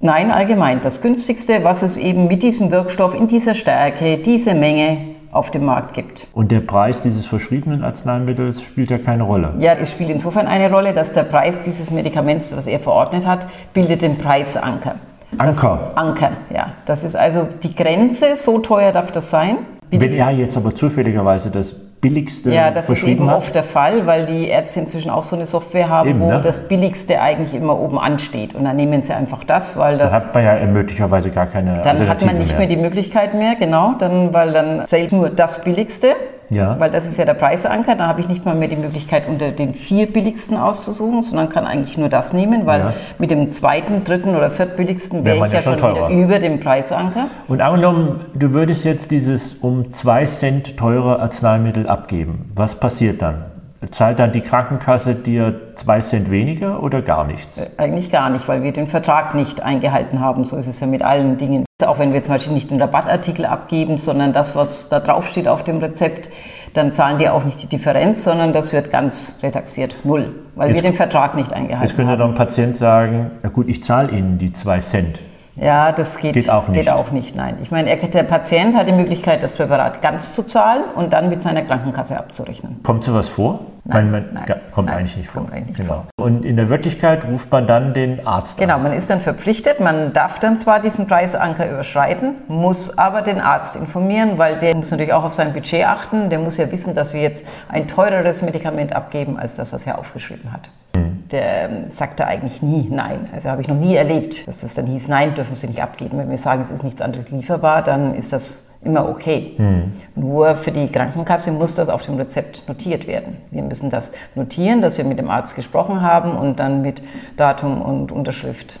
Nein, 0.00 0.30
allgemein. 0.30 0.82
Das 0.82 1.00
günstigste, 1.00 1.64
was 1.64 1.82
es 1.82 1.96
eben 1.96 2.28
mit 2.28 2.42
diesem 2.42 2.70
Wirkstoff 2.70 3.14
in 3.14 3.26
dieser 3.28 3.54
Stärke, 3.54 4.18
diese 4.18 4.54
Menge 4.54 5.13
auf 5.34 5.50
dem 5.50 5.64
Markt 5.64 5.94
gibt. 5.94 6.26
Und 6.32 6.50
der 6.50 6.60
Preis 6.60 7.02
dieses 7.02 7.26
verschriebenen 7.26 7.82
Arzneimittels 7.82 8.62
spielt 8.62 8.90
ja 8.90 8.98
keine 8.98 9.24
Rolle. 9.24 9.54
Ja, 9.58 9.74
es 9.74 9.90
spielt 9.90 10.10
insofern 10.10 10.46
eine 10.46 10.70
Rolle, 10.70 10.94
dass 10.94 11.12
der 11.12 11.24
Preis 11.24 11.60
dieses 11.60 11.90
Medikaments, 11.90 12.56
was 12.56 12.66
er 12.66 12.80
verordnet 12.80 13.26
hat, 13.26 13.46
bildet 13.72 14.02
den 14.02 14.16
Preisanker. 14.16 14.94
Anker. 15.38 15.92
Das 15.94 15.96
Anker, 15.96 16.30
ja. 16.54 16.72
Das 16.86 17.02
ist 17.02 17.16
also 17.16 17.48
die 17.62 17.74
Grenze, 17.74 18.36
so 18.36 18.58
teuer 18.58 18.92
darf 18.92 19.10
das 19.10 19.30
sein. 19.30 19.58
Wenn 19.90 20.12
er 20.12 20.30
jetzt 20.30 20.56
aber 20.56 20.74
zufälligerweise 20.74 21.50
das 21.50 21.74
billigste 22.04 22.52
Ja, 22.52 22.70
das 22.70 22.90
ist 22.90 23.02
eben 23.02 23.30
hat. 23.30 23.38
oft 23.38 23.54
der 23.54 23.62
Fall, 23.62 24.06
weil 24.06 24.26
die 24.26 24.48
Ärzte 24.48 24.80
inzwischen 24.80 25.08
auch 25.08 25.22
so 25.22 25.36
eine 25.36 25.46
Software 25.46 25.88
haben, 25.88 26.10
eben, 26.10 26.20
wo 26.20 26.30
ne? 26.30 26.40
das 26.42 26.68
billigste 26.68 27.18
eigentlich 27.20 27.54
immer 27.54 27.80
oben 27.80 27.98
ansteht. 27.98 28.54
Und 28.54 28.64
dann 28.64 28.76
nehmen 28.76 29.00
sie 29.00 29.14
einfach 29.14 29.42
das, 29.44 29.78
weil 29.78 29.96
das. 29.96 30.12
Dann 30.12 30.22
hat 30.22 30.34
man 30.34 30.44
ja 30.44 30.66
möglicherweise 30.66 31.30
gar 31.30 31.46
keine. 31.46 31.80
Dann 31.82 32.06
hat 32.06 32.24
man 32.24 32.36
nicht 32.36 32.50
mehr. 32.50 32.58
mehr 32.58 32.66
die 32.68 32.76
Möglichkeit 32.76 33.34
mehr, 33.34 33.54
genau, 33.56 33.94
dann, 33.98 34.34
weil 34.34 34.52
dann 34.52 34.84
zählt 34.84 35.12
nur 35.12 35.30
das 35.30 35.64
billigste. 35.64 36.08
Ja. 36.50 36.78
Weil 36.78 36.90
das 36.90 37.06
ist 37.06 37.16
ja 37.16 37.24
der 37.24 37.34
Preisanker. 37.34 37.94
Da 37.96 38.06
habe 38.06 38.20
ich 38.20 38.28
nicht 38.28 38.44
mal 38.44 38.54
mehr 38.54 38.68
die 38.68 38.76
Möglichkeit, 38.76 39.28
unter 39.28 39.50
den 39.50 39.74
vier 39.74 40.10
billigsten 40.12 40.56
auszusuchen, 40.56 41.22
sondern 41.22 41.48
kann 41.48 41.66
eigentlich 41.66 41.96
nur 41.96 42.08
das 42.08 42.32
nehmen, 42.32 42.66
weil 42.66 42.80
ja. 42.80 42.92
mit 43.18 43.30
dem 43.30 43.52
zweiten, 43.52 44.04
dritten 44.04 44.36
oder 44.36 44.50
viertbilligsten 44.50 45.24
wäre 45.24 45.46
ich 45.46 45.52
ja, 45.52 45.62
schon 45.62 45.78
teurer. 45.78 46.08
wieder 46.08 46.22
über 46.22 46.38
dem 46.38 46.60
Preisanker. 46.60 47.26
Und 47.48 47.60
angenommen, 47.60 48.20
du 48.34 48.52
würdest 48.52 48.84
jetzt 48.84 49.10
dieses 49.10 49.54
um 49.54 49.92
zwei 49.92 50.24
Cent 50.24 50.76
teure 50.76 51.20
Arzneimittel 51.20 51.88
abgeben. 51.88 52.50
Was 52.54 52.74
passiert 52.74 53.22
dann? 53.22 53.53
Zahlt 53.90 54.18
dann 54.18 54.32
die 54.32 54.40
Krankenkasse 54.40 55.14
dir 55.14 55.74
zwei 55.74 56.00
Cent 56.00 56.30
weniger 56.30 56.82
oder 56.82 57.02
gar 57.02 57.24
nichts? 57.26 57.58
Äh, 57.58 57.70
eigentlich 57.76 58.10
gar 58.10 58.30
nicht, 58.30 58.46
weil 58.48 58.62
wir 58.62 58.72
den 58.72 58.86
Vertrag 58.86 59.34
nicht 59.34 59.62
eingehalten 59.62 60.20
haben. 60.20 60.44
So 60.44 60.56
ist 60.56 60.66
es 60.66 60.80
ja 60.80 60.86
mit 60.86 61.02
allen 61.02 61.38
Dingen. 61.38 61.64
Auch 61.84 61.98
wenn 61.98 62.12
wir 62.12 62.22
zum 62.22 62.34
Beispiel 62.34 62.52
nicht 62.52 62.70
den 62.70 62.80
Rabattartikel 62.80 63.44
abgeben, 63.46 63.98
sondern 63.98 64.32
das, 64.32 64.54
was 64.54 64.88
da 64.88 65.00
drauf 65.00 65.28
steht 65.28 65.48
auf 65.48 65.64
dem 65.64 65.78
Rezept, 65.78 66.30
dann 66.72 66.92
zahlen 66.92 67.18
die 67.18 67.28
auch 67.28 67.44
nicht 67.44 67.62
die 67.62 67.66
Differenz, 67.68 68.24
sondern 68.24 68.52
das 68.52 68.72
wird 68.72 68.90
ganz 68.90 69.38
retaxiert, 69.42 69.96
null, 70.04 70.34
weil 70.54 70.68
jetzt, 70.68 70.82
wir 70.82 70.90
den 70.90 70.96
Vertrag 70.96 71.34
nicht 71.34 71.52
eingehalten 71.52 71.76
haben. 71.76 71.86
Jetzt 71.86 71.96
könnte 71.96 72.16
doch 72.16 72.28
ein 72.28 72.34
Patient 72.34 72.76
sagen, 72.76 73.30
na 73.42 73.48
gut, 73.48 73.68
ich 73.68 73.82
zahle 73.82 74.10
Ihnen 74.10 74.38
die 74.38 74.52
zwei 74.52 74.80
Cent. 74.80 75.18
Ja, 75.56 75.92
das 75.92 76.18
geht, 76.18 76.34
geht, 76.34 76.50
auch, 76.50 76.66
nicht. 76.68 76.80
geht 76.80 76.90
auch 76.90 77.12
nicht. 77.12 77.36
Nein. 77.36 77.58
Ich 77.62 77.70
meine, 77.70 77.94
der 77.96 78.22
Patient 78.24 78.76
hat 78.76 78.88
die 78.88 78.92
Möglichkeit, 78.92 79.42
das 79.42 79.52
Präparat 79.52 80.02
ganz 80.02 80.34
zu 80.34 80.42
zahlen 80.42 80.82
und 80.96 81.12
dann 81.12 81.28
mit 81.28 81.42
seiner 81.42 81.62
Krankenkasse 81.62 82.18
abzurechnen. 82.18 82.80
Kommt 82.82 83.04
sowas 83.04 83.28
vor? 83.28 83.60
Nein, 83.86 84.10
man, 84.10 84.24
nein, 84.32 84.60
kommt 84.72 84.88
nein, 84.88 84.98
eigentlich 84.98 85.16
nicht 85.18 85.28
vor. 85.28 85.46
Eigentlich 85.52 85.76
genau. 85.76 86.04
Vor. 86.16 86.24
Und 86.24 86.44
in 86.44 86.56
der 86.56 86.70
Wirklichkeit 86.70 87.26
ruft 87.26 87.52
man 87.52 87.66
dann 87.66 87.92
den 87.92 88.26
Arzt 88.26 88.56
genau, 88.56 88.74
an. 88.74 88.80
Genau, 88.80 88.88
man 88.88 88.98
ist 88.98 89.10
dann 89.10 89.20
verpflichtet, 89.20 89.78
man 89.80 90.14
darf 90.14 90.38
dann 90.38 90.58
zwar 90.58 90.80
diesen 90.80 91.06
Preisanker 91.06 91.70
überschreiten, 91.70 92.36
muss 92.48 92.96
aber 92.96 93.20
den 93.20 93.40
Arzt 93.40 93.76
informieren, 93.76 94.38
weil 94.38 94.58
der 94.58 94.74
muss 94.74 94.90
natürlich 94.90 95.12
auch 95.12 95.24
auf 95.24 95.34
sein 95.34 95.52
Budget 95.52 95.86
achten. 95.86 96.30
Der 96.30 96.38
muss 96.38 96.56
ja 96.56 96.70
wissen, 96.72 96.94
dass 96.94 97.12
wir 97.12 97.20
jetzt 97.20 97.46
ein 97.68 97.86
teureres 97.86 98.40
Medikament 98.40 98.94
abgeben, 98.94 99.38
als 99.38 99.54
das, 99.54 99.72
was 99.72 99.86
er 99.86 99.98
aufgeschrieben 99.98 100.50
hat. 100.50 100.70
Mhm. 100.96 101.28
Der 101.30 101.68
ähm, 101.68 101.90
sagte 101.90 102.26
eigentlich 102.26 102.62
nie 102.62 102.88
nein. 102.90 103.28
Also 103.34 103.50
habe 103.50 103.60
ich 103.60 103.68
noch 103.68 103.76
nie 103.76 103.96
erlebt, 103.96 104.48
dass 104.48 104.60
das 104.60 104.72
dann 104.74 104.86
hieß, 104.86 105.08
nein, 105.08 105.34
dürfen 105.34 105.56
Sie 105.56 105.66
nicht 105.66 105.82
abgeben. 105.82 106.16
Wenn 106.16 106.30
wir 106.30 106.38
sagen, 106.38 106.62
es 106.62 106.70
ist 106.70 106.84
nichts 106.84 107.02
anderes 107.02 107.28
lieferbar, 107.28 107.82
dann 107.82 108.14
ist 108.14 108.32
das 108.32 108.63
immer 108.84 109.08
okay. 109.08 109.54
Mhm. 109.58 109.92
Nur 110.14 110.56
für 110.56 110.70
die 110.70 110.88
Krankenkasse 110.88 111.50
muss 111.52 111.74
das 111.74 111.88
auf 111.88 112.02
dem 112.02 112.16
Rezept 112.16 112.68
notiert 112.68 113.06
werden. 113.06 113.36
Wir 113.50 113.62
müssen 113.62 113.90
das 113.90 114.12
notieren, 114.34 114.80
dass 114.80 114.98
wir 114.98 115.04
mit 115.04 115.18
dem 115.18 115.30
Arzt 115.30 115.56
gesprochen 115.56 116.02
haben 116.02 116.36
und 116.36 116.60
dann 116.60 116.82
mit 116.82 117.02
Datum 117.36 117.82
und 117.82 118.12
Unterschrift 118.12 118.78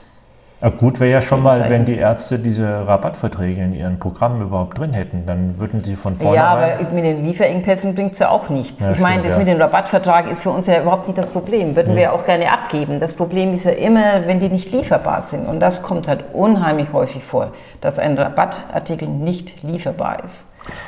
Ja, 0.60 0.70
gut 0.70 0.98
wäre 0.98 1.10
ja 1.10 1.20
schon 1.20 1.42
mal, 1.42 1.68
wenn 1.68 1.84
die 1.84 1.96
Ärzte 1.96 2.38
diese 2.38 2.86
Rabattverträge 2.86 3.62
in 3.62 3.74
ihren 3.74 3.98
Programmen 3.98 4.40
überhaupt 4.40 4.78
drin 4.78 4.92
hätten. 4.92 5.26
Dann 5.26 5.58
würden 5.58 5.84
sie 5.84 5.94
von 5.94 6.16
vornherein... 6.16 6.68
Ja, 6.68 6.78
aber 6.78 6.94
mit 6.94 7.04
den 7.04 7.24
Lieferengpässen 7.24 7.94
bringt 7.94 8.12
es 8.12 8.20
ja 8.20 8.30
auch 8.30 8.48
nichts. 8.48 8.82
Ja, 8.82 8.92
ich 8.92 8.98
meine, 8.98 9.22
das 9.24 9.34
ja. 9.34 9.38
mit 9.40 9.48
dem 9.48 9.60
Rabattvertrag 9.60 10.30
ist 10.30 10.42
für 10.42 10.50
uns 10.50 10.66
ja 10.66 10.80
überhaupt 10.80 11.06
nicht 11.06 11.18
das 11.18 11.28
Problem. 11.28 11.76
Würden 11.76 11.90
hm. 11.90 11.96
wir 11.96 12.02
ja 12.04 12.12
auch 12.12 12.24
gerne 12.24 12.50
abgeben. 12.50 12.98
Das 12.98 13.14
Problem 13.14 13.52
ist 13.52 13.64
ja 13.64 13.72
immer, 13.72 14.26
wenn 14.26 14.40
die 14.40 14.48
nicht 14.48 14.72
lieferbar 14.72 15.20
sind. 15.22 15.46
Und 15.46 15.60
das 15.60 15.82
kommt 15.82 16.08
halt 16.08 16.24
unheimlich 16.32 16.92
häufig 16.92 17.24
vor, 17.24 17.52
dass 17.80 17.98
ein 17.98 18.16
Rabattartikel 18.16 19.08
nicht 19.08 19.62
lieferbar 19.62 20.24
ist. 20.24 20.46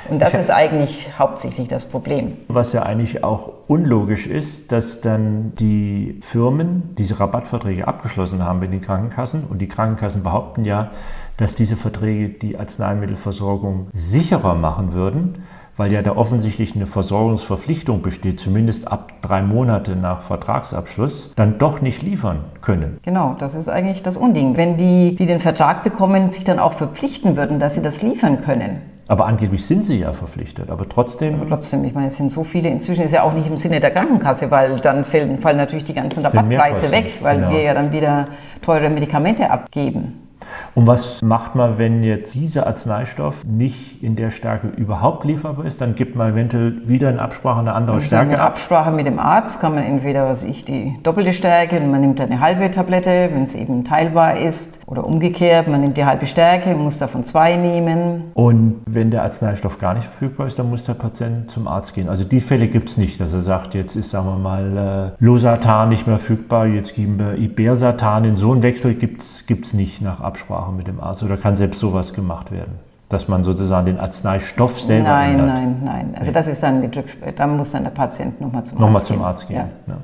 Und 0.09 0.21
das 0.21 0.35
ist 0.35 0.51
eigentlich 0.51 1.11
hauptsächlich 1.19 1.69
das 1.69 1.85
Problem. 1.85 2.37
Was 2.49 2.73
ja 2.73 2.83
eigentlich 2.83 3.25
auch 3.25 3.53
unlogisch 3.67 4.27
ist, 4.27 4.73
dass 4.73 5.01
dann 5.01 5.53
die 5.59 6.19
Firmen 6.23 6.95
diese 6.97 7.21
Rabattverträge 7.21 7.87
abgeschlossen 7.87 8.45
haben 8.45 8.61
mit 8.61 8.73
den 8.73 8.81
Krankenkassen 8.81 9.45
und 9.45 9.59
die 9.59 9.69
Krankenkassen 9.69 10.23
behaupten 10.23 10.65
ja, 10.65 10.91
dass 11.37 11.55
diese 11.55 11.77
Verträge 11.77 12.29
die 12.31 12.59
Arzneimittelversorgung 12.59 13.89
sicherer 13.93 14.55
machen 14.55 14.93
würden, 14.93 15.45
weil 15.77 15.93
ja 15.93 16.01
da 16.01 16.17
offensichtlich 16.17 16.75
eine 16.75 16.87
Versorgungsverpflichtung 16.87 18.01
besteht, 18.01 18.41
zumindest 18.41 18.89
ab 18.89 19.13
drei 19.21 19.43
Monate 19.43 19.95
nach 19.95 20.23
Vertragsabschluss, 20.23 21.33
dann 21.37 21.59
doch 21.59 21.83
nicht 21.83 22.03
liefern 22.03 22.45
können. 22.63 22.99
Genau, 23.03 23.37
das 23.39 23.55
ist 23.55 23.69
eigentlich 23.69 24.03
das 24.03 24.17
Unding. 24.17 24.57
Wenn 24.57 24.79
die, 24.79 25.15
die 25.15 25.27
den 25.27 25.41
Vertrag 25.41 25.85
bekommen, 25.85 26.31
sich 26.31 26.45
dann 26.45 26.59
auch 26.59 26.73
verpflichten 26.73 27.37
würden, 27.37 27.61
dass 27.61 27.75
sie 27.75 27.83
das 27.83 28.01
liefern 28.01 28.41
können, 28.41 28.83
aber 29.09 29.27
angeblich 29.27 29.65
sind 29.65 29.85
sie 29.85 30.01
ja 30.01 30.13
verpflichtet. 30.13 30.69
Aber 30.69 30.89
trotzdem. 30.89 31.37
Aber 31.37 31.47
trotzdem, 31.47 31.85
ich 31.85 31.95
meine, 31.95 32.09
es 32.09 32.17
sind 32.17 32.31
so 32.31 32.43
viele. 32.43 32.69
Inzwischen 32.69 33.05
ist 33.05 33.13
ja 33.13 33.23
auch 33.23 33.33
nicht 33.33 33.47
im 33.47 33.57
Sinne 33.57 33.79
der 33.79 33.93
Krankenkasse, 33.93 34.51
weil 34.51 34.81
dann 34.81 35.05
fallen, 35.05 35.39
fallen 35.39 35.57
natürlich 35.57 35.85
die 35.85 35.95
ganzen 35.95 36.25
Rabattpreise 36.25 36.91
weg, 36.91 37.19
weil 37.21 37.37
genau. 37.37 37.51
wir 37.53 37.63
ja 37.63 37.75
dann 37.75 37.93
wieder 37.93 38.29
teure 38.63 38.91
Medikamente 38.91 39.51
abgeben. 39.51 40.26
Und 40.75 40.87
was 40.87 41.23
macht 41.23 41.55
man, 41.55 41.79
wenn 41.79 42.03
jetzt 42.03 42.35
dieser 42.35 42.67
Arzneistoff 42.67 43.45
nicht 43.45 44.03
in 44.03 44.17
der 44.17 44.31
Stärke 44.31 44.69
überhaupt 44.69 45.25
lieferbar 45.25 45.65
ist? 45.65 45.81
Dann 45.81 45.95
gibt 45.95 46.17
man 46.17 46.33
eventuell 46.33 46.87
wieder 46.87 47.09
in 47.09 47.19
Absprache 47.19 47.61
eine 47.61 47.73
andere 47.73 48.01
Stärke 48.01 48.35
in 48.35 48.41
Absprache 48.41 48.91
mit 48.91 49.07
dem 49.07 49.19
Arzt 49.19 49.61
kann 49.61 49.75
man 49.75 49.85
entweder, 49.85 50.27
was 50.27 50.45
ich, 50.45 50.65
die 50.65 50.99
doppelte 51.03 51.33
Stärke 51.33 51.81
man 51.81 52.01
nimmt 52.01 52.21
eine 52.21 52.41
halbe 52.41 52.71
Tablette, 52.71 53.31
wenn 53.33 53.45
es 53.45 53.55
eben 53.55 53.85
teilbar 53.85 54.39
ist. 54.39 54.81
Oder 54.87 55.05
umgekehrt, 55.05 55.69
man 55.69 55.81
nimmt 55.81 55.97
die 55.97 56.05
halbe 56.05 56.27
Stärke 56.27 56.75
und 56.75 56.83
muss 56.83 56.99
davon 56.99 57.25
zwei 57.25 57.57
nehmen. 57.57 58.31
Und 58.35 58.83
wenn 58.87 59.11
der 59.11 59.23
Arzneistoff 59.23 59.79
gar 59.79 59.95
nicht 59.95 60.05
verfügbar 60.05 60.47
ist, 60.47 60.59
dann 60.59 60.71
muss 60.71 60.85
der 60.85 60.95
Patient 60.95 61.51
zum 61.51 61.67
Arzt 61.67 61.95
gehen. 61.95 62.09
Also 62.09 62.25
die 62.25 62.41
Fälle 62.41 62.69
gibt 62.69 62.91
es 62.91 62.97
nicht, 62.97 63.21
dass 63.21 63.33
er 63.33 63.41
sagt, 63.41 63.75
jetzt 63.75 63.97
ist, 63.97 64.11
sagen 64.11 64.27
wir 64.27 64.37
mal, 64.37 65.15
äh, 65.19 65.25
Losartan 65.25 65.89
nicht 65.89 66.07
mehr 66.07 66.19
verfügbar, 66.19 66.67
jetzt 66.67 66.95
geben 66.95 67.19
wir 67.19 67.37
Ibersatan. 67.37 68.25
In 68.25 68.37
so 68.37 68.53
einen 68.53 68.63
Wechsel 68.63 68.95
gibt 68.95 69.23
es 69.23 69.75
nicht 69.75 70.03
nach 70.03 70.21
Absprache 70.27 70.73
mit 70.73 70.87
dem 70.87 71.01
Arzt 71.01 71.23
oder 71.23 71.37
kann 71.37 71.57
selbst 71.57 71.81
sowas 71.81 72.13
gemacht 72.13 72.51
werden? 72.51 72.79
Dass 73.09 73.29
man 73.29 73.45
sozusagen 73.45 73.87
den 73.87 74.01
Arzneistoff 74.01 74.81
selber 74.81 75.09
Nein, 75.09 75.39
ändert? 75.39 75.47
nein, 75.47 75.83
nein. 75.85 76.15
Also 76.19 76.33
das 76.33 76.49
ist 76.49 76.63
dann 76.63 76.81
mit 76.81 77.01
da 77.37 77.47
muss 77.47 77.71
dann 77.71 77.85
der 77.85 77.91
Patient 77.91 78.41
nochmal 78.41 78.65
zum 78.65 78.79
nochmal 78.79 78.97
Arzt 78.97 79.09
gehen. 79.09 79.17
Nochmal 79.19 79.37
zum 79.37 79.57
Arzt 79.57 79.87
gehen. 79.87 79.95
Ja. 79.95 79.97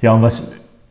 ja. 0.00 0.12
und 0.12 0.22
was 0.22 0.42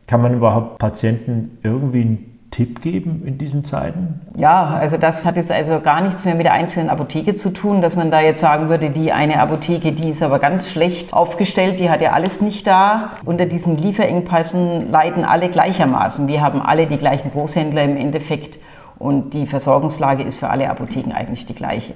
kann 0.06 0.20
man 0.20 0.34
überhaupt 0.34 0.78
Patienten 0.78 1.58
irgendwie 1.62 2.28
Tipp 2.58 2.82
geben 2.82 3.22
in 3.24 3.38
diesen 3.38 3.62
Zeiten? 3.62 4.20
Ja, 4.36 4.64
also 4.64 4.96
das 4.96 5.24
hat 5.24 5.36
jetzt 5.36 5.52
also 5.52 5.78
gar 5.78 6.00
nichts 6.00 6.24
mehr 6.24 6.34
mit 6.34 6.44
der 6.44 6.54
einzelnen 6.54 6.90
Apotheke 6.90 7.36
zu 7.36 7.50
tun, 7.50 7.82
dass 7.82 7.94
man 7.94 8.10
da 8.10 8.20
jetzt 8.20 8.40
sagen 8.40 8.68
würde, 8.68 8.90
die 8.90 9.12
eine 9.12 9.38
Apotheke, 9.38 9.92
die 9.92 10.10
ist 10.10 10.24
aber 10.24 10.40
ganz 10.40 10.68
schlecht 10.68 11.14
aufgestellt, 11.14 11.78
die 11.78 11.88
hat 11.88 12.02
ja 12.02 12.14
alles 12.14 12.40
nicht 12.40 12.66
da. 12.66 13.10
Unter 13.24 13.46
diesen 13.46 13.76
Lieferengpässen 13.76 14.90
leiden 14.90 15.24
alle 15.24 15.50
gleichermaßen. 15.50 16.26
Wir 16.26 16.40
haben 16.40 16.60
alle 16.60 16.88
die 16.88 16.98
gleichen 16.98 17.30
Großhändler 17.30 17.84
im 17.84 17.96
Endeffekt 17.96 18.58
und 18.98 19.34
die 19.34 19.46
Versorgungslage 19.46 20.24
ist 20.24 20.40
für 20.40 20.50
alle 20.50 20.68
Apotheken 20.68 21.12
eigentlich 21.12 21.46
die 21.46 21.54
gleiche. 21.54 21.94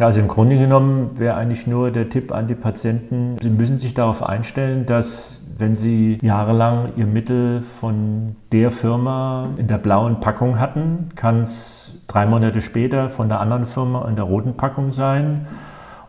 Also 0.00 0.18
im 0.18 0.26
Grunde 0.26 0.58
genommen 0.58 1.20
wäre 1.20 1.36
eigentlich 1.36 1.68
nur 1.68 1.92
der 1.92 2.08
Tipp 2.08 2.32
an 2.32 2.48
die 2.48 2.56
Patienten, 2.56 3.36
sie 3.40 3.48
müssen 3.48 3.78
sich 3.78 3.94
darauf 3.94 4.24
einstellen, 4.24 4.86
dass 4.86 5.38
wenn 5.56 5.76
sie 5.76 6.18
jahrelang 6.20 6.92
ihr 6.96 7.06
Mittel 7.06 7.60
von 7.60 8.36
der 8.50 8.70
Firma 8.70 9.48
in 9.56 9.68
der 9.68 9.78
blauen 9.78 10.20
Packung 10.20 10.58
hatten, 10.58 11.10
kann 11.14 11.42
es 11.42 11.94
drei 12.08 12.26
Monate 12.26 12.60
später 12.60 13.08
von 13.08 13.28
der 13.28 13.40
anderen 13.40 13.66
Firma 13.66 14.08
in 14.08 14.16
der 14.16 14.24
roten 14.24 14.56
Packung 14.56 14.92
sein. 14.92 15.46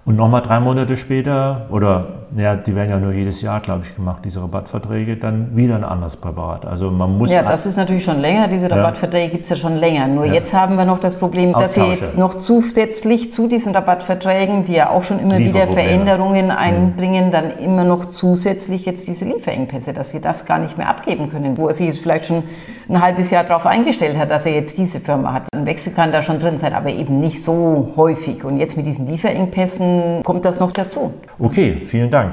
Und 0.03 0.15
nochmal 0.15 0.41
drei 0.41 0.59
Monate 0.59 0.97
später, 0.97 1.67
oder 1.69 2.24
ja, 2.37 2.55
die 2.55 2.75
werden 2.75 2.89
ja 2.89 2.99
nur 2.99 3.13
jedes 3.13 3.41
Jahr, 3.41 3.59
glaube 3.61 3.83
ich, 3.85 3.95
gemacht, 3.95 4.21
diese 4.25 4.41
Rabattverträge, 4.41 5.15
dann 5.15 5.55
wieder 5.55 5.75
ein 5.75 5.83
anderes 5.83 6.15
Präparat. 6.17 6.65
Also 6.65 6.91
man 6.91 7.17
muss. 7.17 7.29
Ja, 7.29 7.43
das 7.43 7.65
ist 7.65 7.77
natürlich 7.77 8.03
schon 8.03 8.19
länger. 8.19 8.47
Diese 8.47 8.69
Rabattverträge 8.69 9.25
ja. 9.25 9.31
gibt 9.31 9.43
es 9.43 9.49
ja 9.49 9.55
schon 9.55 9.75
länger. 9.75 10.07
Nur 10.07 10.25
ja. 10.25 10.33
jetzt 10.33 10.53
haben 10.53 10.75
wir 10.75 10.85
noch 10.85 10.99
das 10.99 11.15
Problem, 11.15 11.53
dass 11.53 11.77
wir 11.77 11.87
jetzt 11.87 12.17
noch 12.17 12.35
zusätzlich 12.35 13.31
zu 13.31 13.47
diesen 13.47 13.73
Rabattverträgen, 13.73 14.65
die 14.65 14.73
ja 14.73 14.89
auch 14.89 15.03
schon 15.03 15.19
immer 15.19 15.37
wieder 15.37 15.67
Veränderungen 15.67 16.51
einbringen, 16.51 17.31
dann 17.31 17.57
immer 17.57 17.83
noch 17.83 18.05
zusätzlich 18.05 18.85
jetzt 18.85 19.07
diese 19.07 19.25
Lieferengpässe, 19.25 19.93
dass 19.93 20.11
wir 20.13 20.19
das 20.19 20.45
gar 20.45 20.59
nicht 20.59 20.77
mehr 20.77 20.89
abgeben 20.89 21.29
können, 21.29 21.57
wo 21.57 21.67
er 21.67 21.73
sich 21.73 21.87
jetzt 21.87 22.01
vielleicht 22.01 22.25
schon 22.25 22.43
ein 22.89 23.01
halbes 23.01 23.31
Jahr 23.31 23.43
darauf 23.43 23.65
eingestellt 23.65 24.17
hat, 24.17 24.29
dass 24.29 24.45
er 24.45 24.53
jetzt 24.53 24.77
diese 24.77 24.99
Firma 24.99 25.33
hat. 25.33 25.43
Ein 25.53 25.65
Wechsel 25.65 25.93
kann 25.93 26.11
da 26.11 26.21
schon 26.21 26.39
drin 26.39 26.57
sein, 26.57 26.73
aber 26.73 26.89
eben 26.89 27.19
nicht 27.19 27.41
so 27.41 27.93
häufig. 27.95 28.43
Und 28.43 28.57
jetzt 28.57 28.77
mit 28.77 28.85
diesen 28.85 29.07
Lieferengpässen 29.07 30.21
kommt 30.23 30.45
das 30.45 30.59
noch 30.59 30.71
dazu. 30.71 31.13
Okay, 31.39 31.81
vielen 31.85 32.09
Dank. 32.11 32.24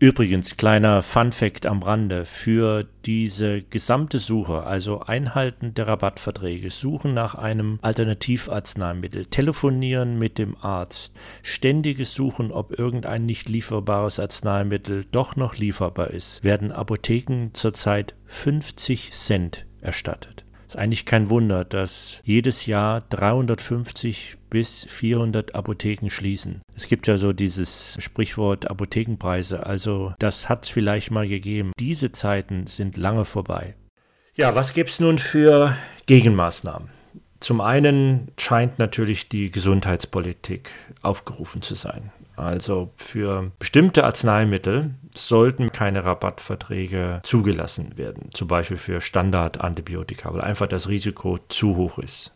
Übrigens, 0.00 0.56
kleiner 0.56 1.02
Fun-Fact 1.02 1.66
am 1.66 1.82
Rande: 1.82 2.24
Für 2.24 2.84
diese 3.06 3.62
gesamte 3.62 4.18
Suche, 4.18 4.64
also 4.64 5.00
Einhalten 5.00 5.72
der 5.72 5.86
Rabattverträge, 5.86 6.70
Suchen 6.70 7.14
nach 7.14 7.36
einem 7.36 7.78
Alternativarzneimittel, 7.80 9.26
Telefonieren 9.26 10.18
mit 10.18 10.38
dem 10.38 10.56
Arzt, 10.60 11.12
ständiges 11.42 12.12
Suchen, 12.12 12.50
ob 12.50 12.76
irgendein 12.76 13.24
nicht 13.24 13.48
lieferbares 13.48 14.18
Arzneimittel 14.18 15.04
doch 15.10 15.36
noch 15.36 15.56
lieferbar 15.56 16.10
ist, 16.10 16.42
werden 16.42 16.72
Apotheken 16.72 17.50
zurzeit 17.52 18.14
50 18.26 19.12
Cent 19.12 19.64
erstattet. 19.80 20.33
Ist 20.74 20.80
eigentlich 20.80 21.06
kein 21.06 21.30
Wunder, 21.30 21.64
dass 21.64 22.20
jedes 22.24 22.66
Jahr 22.66 23.02
350 23.02 24.38
bis 24.50 24.84
400 24.90 25.54
Apotheken 25.54 26.10
schließen. 26.10 26.62
Es 26.74 26.88
gibt 26.88 27.06
ja 27.06 27.16
so 27.16 27.32
dieses 27.32 27.96
Sprichwort 28.00 28.68
Apothekenpreise, 28.68 29.64
also 29.64 30.14
das 30.18 30.48
hat 30.48 30.64
es 30.64 30.70
vielleicht 30.70 31.12
mal 31.12 31.28
gegeben. 31.28 31.70
Diese 31.78 32.10
Zeiten 32.10 32.66
sind 32.66 32.96
lange 32.96 33.24
vorbei. 33.24 33.76
Ja, 34.34 34.56
was 34.56 34.74
gibt 34.74 34.90
es 34.90 34.98
nun 34.98 35.20
für 35.20 35.76
Gegenmaßnahmen? 36.06 36.88
Zum 37.38 37.60
einen 37.60 38.32
scheint 38.36 38.80
natürlich 38.80 39.28
die 39.28 39.52
Gesundheitspolitik 39.52 40.72
aufgerufen 41.02 41.62
zu 41.62 41.76
sein. 41.76 42.10
Also 42.34 42.90
für 42.96 43.52
bestimmte 43.60 44.02
Arzneimittel 44.02 44.90
sollten 45.14 45.72
keine 45.72 46.04
Rabattverträge 46.04 47.20
zugelassen 47.22 47.96
werden, 47.96 48.30
zum 48.32 48.48
Beispiel 48.48 48.76
für 48.76 49.00
Standardantibiotika, 49.00 50.32
weil 50.32 50.40
einfach 50.40 50.66
das 50.66 50.88
Risiko 50.88 51.38
zu 51.48 51.76
hoch 51.76 51.98
ist. 51.98 52.32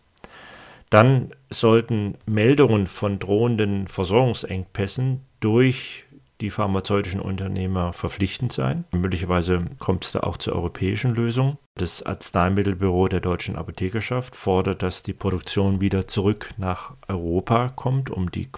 Dann 0.91 1.33
sollten 1.51 2.15
Meldungen 2.25 2.87
von 2.87 3.19
drohenden 3.19 3.89
Versorgungsengpässen 3.89 5.21
durch 5.41 6.05
die 6.41 6.51
pharmazeutischen 6.51 7.21
Unternehmer 7.21 7.93
verpflichtend 7.93 8.53
sein. 8.53 8.85
Möglicherweise 8.93 9.65
kommt 9.79 10.05
es 10.05 10.13
da 10.13 10.21
auch 10.21 10.37
zur 10.37 10.55
europäischen 10.55 11.15
Lösung. 11.15 11.59
Das 11.75 12.05
Arzneimittelbüro 12.05 13.09
der 13.09 13.21
deutschen 13.21 13.57
Apothekerschaft 13.57 14.37
fordert, 14.37 14.83
dass 14.83 15.03
die 15.03 15.13
Produktion 15.13 15.81
wieder 15.81 16.07
zurück 16.07 16.51
nach 16.57 16.93
Europa 17.09 17.69
kommt, 17.71 18.11
um 18.11 18.31
die 18.31 18.51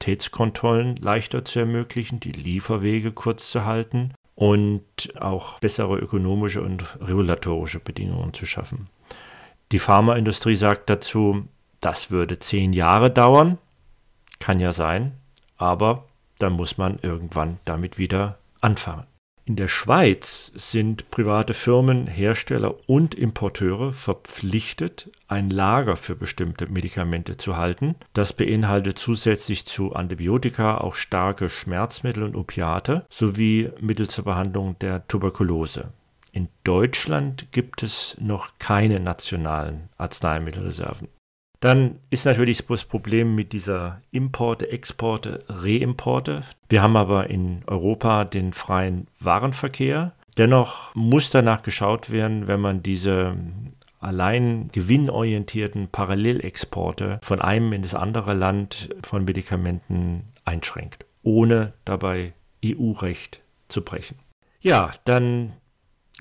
Qualitätskontrollen 0.00 0.96
leichter 0.96 1.44
zu 1.44 1.60
ermöglichen, 1.60 2.20
die 2.20 2.32
Lieferwege 2.32 3.12
kurz 3.12 3.50
zu 3.50 3.66
halten 3.66 4.14
und 4.34 4.82
auch 5.20 5.58
bessere 5.60 5.98
ökonomische 5.98 6.62
und 6.62 6.84
regulatorische 7.00 7.80
Bedingungen 7.80 8.32
zu 8.32 8.46
schaffen. 8.46 8.88
Die 9.72 9.78
Pharmaindustrie 9.78 10.56
sagt 10.56 10.88
dazu, 10.88 11.46
das 11.80 12.10
würde 12.10 12.38
zehn 12.38 12.72
Jahre 12.72 13.10
dauern, 13.10 13.58
kann 14.38 14.58
ja 14.58 14.72
sein, 14.72 15.12
aber 15.58 16.06
dann 16.38 16.54
muss 16.54 16.78
man 16.78 16.98
irgendwann 17.02 17.58
damit 17.66 17.98
wieder 17.98 18.38
anfangen. 18.62 19.09
In 19.50 19.56
der 19.56 19.66
Schweiz 19.66 20.52
sind 20.54 21.10
private 21.10 21.54
Firmen, 21.54 22.06
Hersteller 22.06 22.76
und 22.86 23.16
Importeure 23.16 23.92
verpflichtet, 23.92 25.10
ein 25.26 25.50
Lager 25.50 25.96
für 25.96 26.14
bestimmte 26.14 26.70
Medikamente 26.70 27.36
zu 27.36 27.56
halten. 27.56 27.96
Das 28.12 28.32
beinhaltet 28.32 28.96
zusätzlich 28.96 29.66
zu 29.66 29.92
Antibiotika 29.92 30.78
auch 30.78 30.94
starke 30.94 31.48
Schmerzmittel 31.48 32.22
und 32.22 32.36
Opiate 32.36 33.04
sowie 33.10 33.70
Mittel 33.80 34.08
zur 34.08 34.22
Behandlung 34.22 34.78
der 34.78 35.08
Tuberkulose. 35.08 35.92
In 36.30 36.46
Deutschland 36.62 37.50
gibt 37.50 37.82
es 37.82 38.16
noch 38.20 38.52
keine 38.60 39.00
nationalen 39.00 39.88
Arzneimittelreserven. 39.98 41.08
Dann 41.60 41.96
ist 42.08 42.24
natürlich 42.24 42.66
das 42.66 42.84
Problem 42.84 43.34
mit 43.34 43.52
dieser 43.52 44.00
Importe, 44.10 44.70
Exporte, 44.72 45.44
Reimporte. 45.48 46.42
Wir 46.70 46.82
haben 46.82 46.96
aber 46.96 47.28
in 47.28 47.62
Europa 47.66 48.24
den 48.24 48.54
freien 48.54 49.06
Warenverkehr. 49.20 50.12
Dennoch 50.38 50.94
muss 50.94 51.30
danach 51.30 51.62
geschaut 51.62 52.10
werden, 52.10 52.46
wenn 52.46 52.60
man 52.60 52.82
diese 52.82 53.36
allein 54.00 54.70
gewinnorientierten 54.72 55.88
Parallelexporte 55.88 57.18
von 57.22 57.42
einem 57.42 57.74
in 57.74 57.82
das 57.82 57.94
andere 57.94 58.32
Land 58.32 58.88
von 59.02 59.26
Medikamenten 59.26 60.24
einschränkt, 60.46 61.04
ohne 61.22 61.74
dabei 61.84 62.32
EU-Recht 62.64 63.42
zu 63.68 63.84
brechen. 63.84 64.18
Ja, 64.62 64.92
dann 65.04 65.52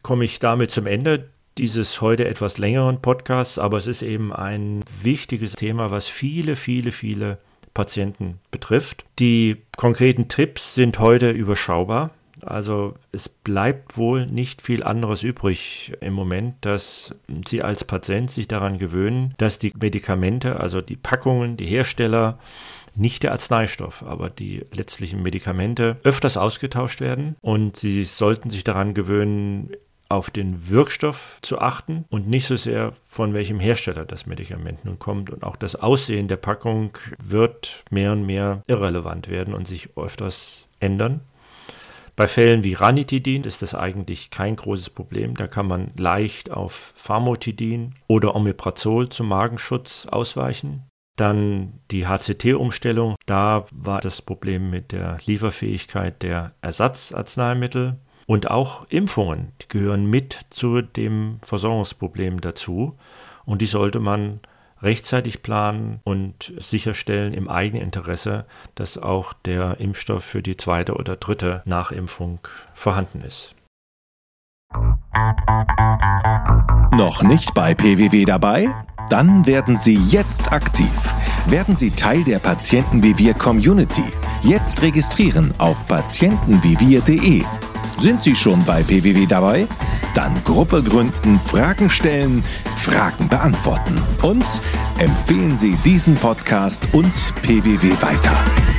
komme 0.04 0.26
ich 0.26 0.40
damit 0.40 0.72
zum 0.72 0.86
Ende 0.86 1.30
dieses 1.60 2.02
heute 2.02 2.28
etwas 2.28 2.58
längeren 2.58 3.02
Podcasts, 3.02 3.60
aber 3.60 3.78
es 3.78 3.88
ist 3.88 4.02
eben 4.02 4.34
ein 4.34 4.84
wichtiges 5.02 5.54
Thema, 5.54 5.92
was 5.92 6.08
viele, 6.08 6.56
viele, 6.56 6.92
viele 6.92 7.38
Patienten 7.74 8.40
betrifft. 8.50 9.06
Die 9.20 9.58
konkreten 9.78 10.28
Tipps 10.28 10.76
sind 10.76 11.00
heute 11.00 11.32
überschaubar. 11.32 12.12
Also 12.42 12.96
es 13.12 13.28
bleibt 13.28 13.98
wohl 13.98 14.26
nicht 14.26 14.62
viel 14.62 14.84
anderes 14.84 15.24
übrig 15.24 15.92
im 16.00 16.14
Moment, 16.14 16.56
dass 16.62 17.14
Sie 17.46 17.62
als 17.62 17.84
Patient 17.84 18.32
sich 18.32 18.48
daran 18.48 18.78
gewöhnen, 18.80 19.34
dass 19.38 19.60
die 19.60 19.74
Medikamente, 19.78 20.60
also 20.60 20.80
die 20.80 20.96
Packungen, 20.96 21.58
die 21.58 21.66
Hersteller, 21.66 22.40
nicht 22.96 23.24
der 23.24 23.34
Arzneistoff, 23.34 24.04
aber 24.04 24.30
die 24.30 24.66
letztlichen 24.74 25.22
Medikamente 25.22 25.98
öfters 26.04 26.38
ausgetauscht 26.38 27.02
werden 27.02 27.36
und 27.42 27.76
Sie 27.76 28.04
sollten 28.04 28.50
sich 28.50 28.64
daran 28.64 28.94
gewöhnen, 28.94 29.72
auf 30.10 30.32
den 30.32 30.70
Wirkstoff 30.70 31.38
zu 31.42 31.60
achten 31.60 32.04
und 32.10 32.28
nicht 32.28 32.48
so 32.48 32.56
sehr 32.56 32.94
von 33.08 33.34
welchem 33.34 33.60
Hersteller 33.60 34.06
das 34.06 34.26
Medikament 34.26 34.84
nun 34.84 34.98
kommt. 34.98 35.30
Und 35.30 35.44
auch 35.44 35.56
das 35.56 35.76
Aussehen 35.76 36.28
der 36.28 36.38
Packung 36.38 36.98
wird 37.24 37.84
mehr 37.92 38.12
und 38.12 38.26
mehr 38.26 38.64
irrelevant 38.68 39.30
werden 39.30 39.54
und 39.54 39.68
sich 39.68 39.96
öfters 39.96 40.68
ändern. 40.80 41.22
Bei 42.16 42.28
Fällen 42.28 42.66
wie 42.66 42.74
Ranitidin 42.74 43.44
ist 43.46 43.62
das 43.62 43.74
eigentlich 43.74 44.30
kein 44.30 44.58
großes 44.58 44.90
Problem. 44.90 45.36
Da 45.36 45.48
kann 45.48 45.68
man 45.68 45.92
leicht 45.96 46.52
auf 46.52 46.92
Pharmotidin 46.96 47.96
oder 48.08 48.36
Omeprazol 48.36 49.08
zum 49.08 49.30
Magenschutz 49.30 50.06
ausweichen. 50.06 50.84
Dann 51.16 51.80
die 51.92 52.08
HCT-Umstellung. 52.08 53.16
Da 53.26 53.68
war 53.72 54.02
das 54.02 54.22
Problem 54.22 54.70
mit 54.70 54.92
der 54.92 55.20
Lieferfähigkeit 55.26 56.22
der 56.22 56.54
Ersatzarzneimittel. 56.62 57.98
Und 58.30 58.52
auch 58.52 58.86
Impfungen 58.90 59.54
gehören 59.70 60.08
mit 60.08 60.38
zu 60.52 60.84
dem 60.84 61.40
Versorgungsproblem 61.42 62.42
dazu. 62.42 62.96
Und 63.44 63.64
die 63.64 63.66
sollte 63.66 64.00
man 64.00 64.40
rechtzeitig 64.84 65.42
planen 65.42 66.00
und 66.04 66.54
sicherstellen 66.60 67.34
im 67.34 67.50
eigenen 67.50 67.82
Interesse, 67.82 68.46
dass 68.76 69.00
auch 69.00 69.34
der 69.34 69.80
Impfstoff 69.80 70.24
für 70.24 70.44
die 70.44 70.56
zweite 70.56 70.94
oder 70.94 71.16
dritte 71.16 71.64
Nachimpfung 71.66 72.38
vorhanden 72.76 73.22
ist. 73.22 73.56
Noch 76.92 77.24
nicht 77.24 77.56
bei 77.56 77.74
PWW 77.74 78.26
dabei? 78.26 78.68
Dann 79.10 79.48
werden 79.48 79.76
Sie 79.76 79.96
jetzt 79.96 80.52
aktiv. 80.52 81.16
Werden 81.48 81.76
Sie 81.76 81.90
Teil 81.90 82.24
der 82.24 82.38
Patientenvivier 82.38 83.34
Community. 83.34 84.06
Jetzt 84.44 84.84
registrieren 84.84 85.52
auf 85.58 85.84
patientenvivier.de 85.88 87.44
sind 88.00 88.24
Sie 88.24 88.36
schon 88.36 88.64
bei 88.66 88.84
PWW 88.84 89.26
dabei? 89.26 89.68
Dann 90.14 90.44
Gruppe 90.44 90.82
gründen, 90.82 91.40
Fragen 91.40 91.90
stellen, 91.90 92.44
Fragen 92.78 93.28
beantworten. 93.28 93.96
Und 94.22 94.46
empfehlen 94.98 95.58
Sie 95.60 95.76
diesen 95.84 96.16
Podcast 96.16 96.88
und 96.94 97.14
PWW 97.42 97.92
weiter. 98.02 98.79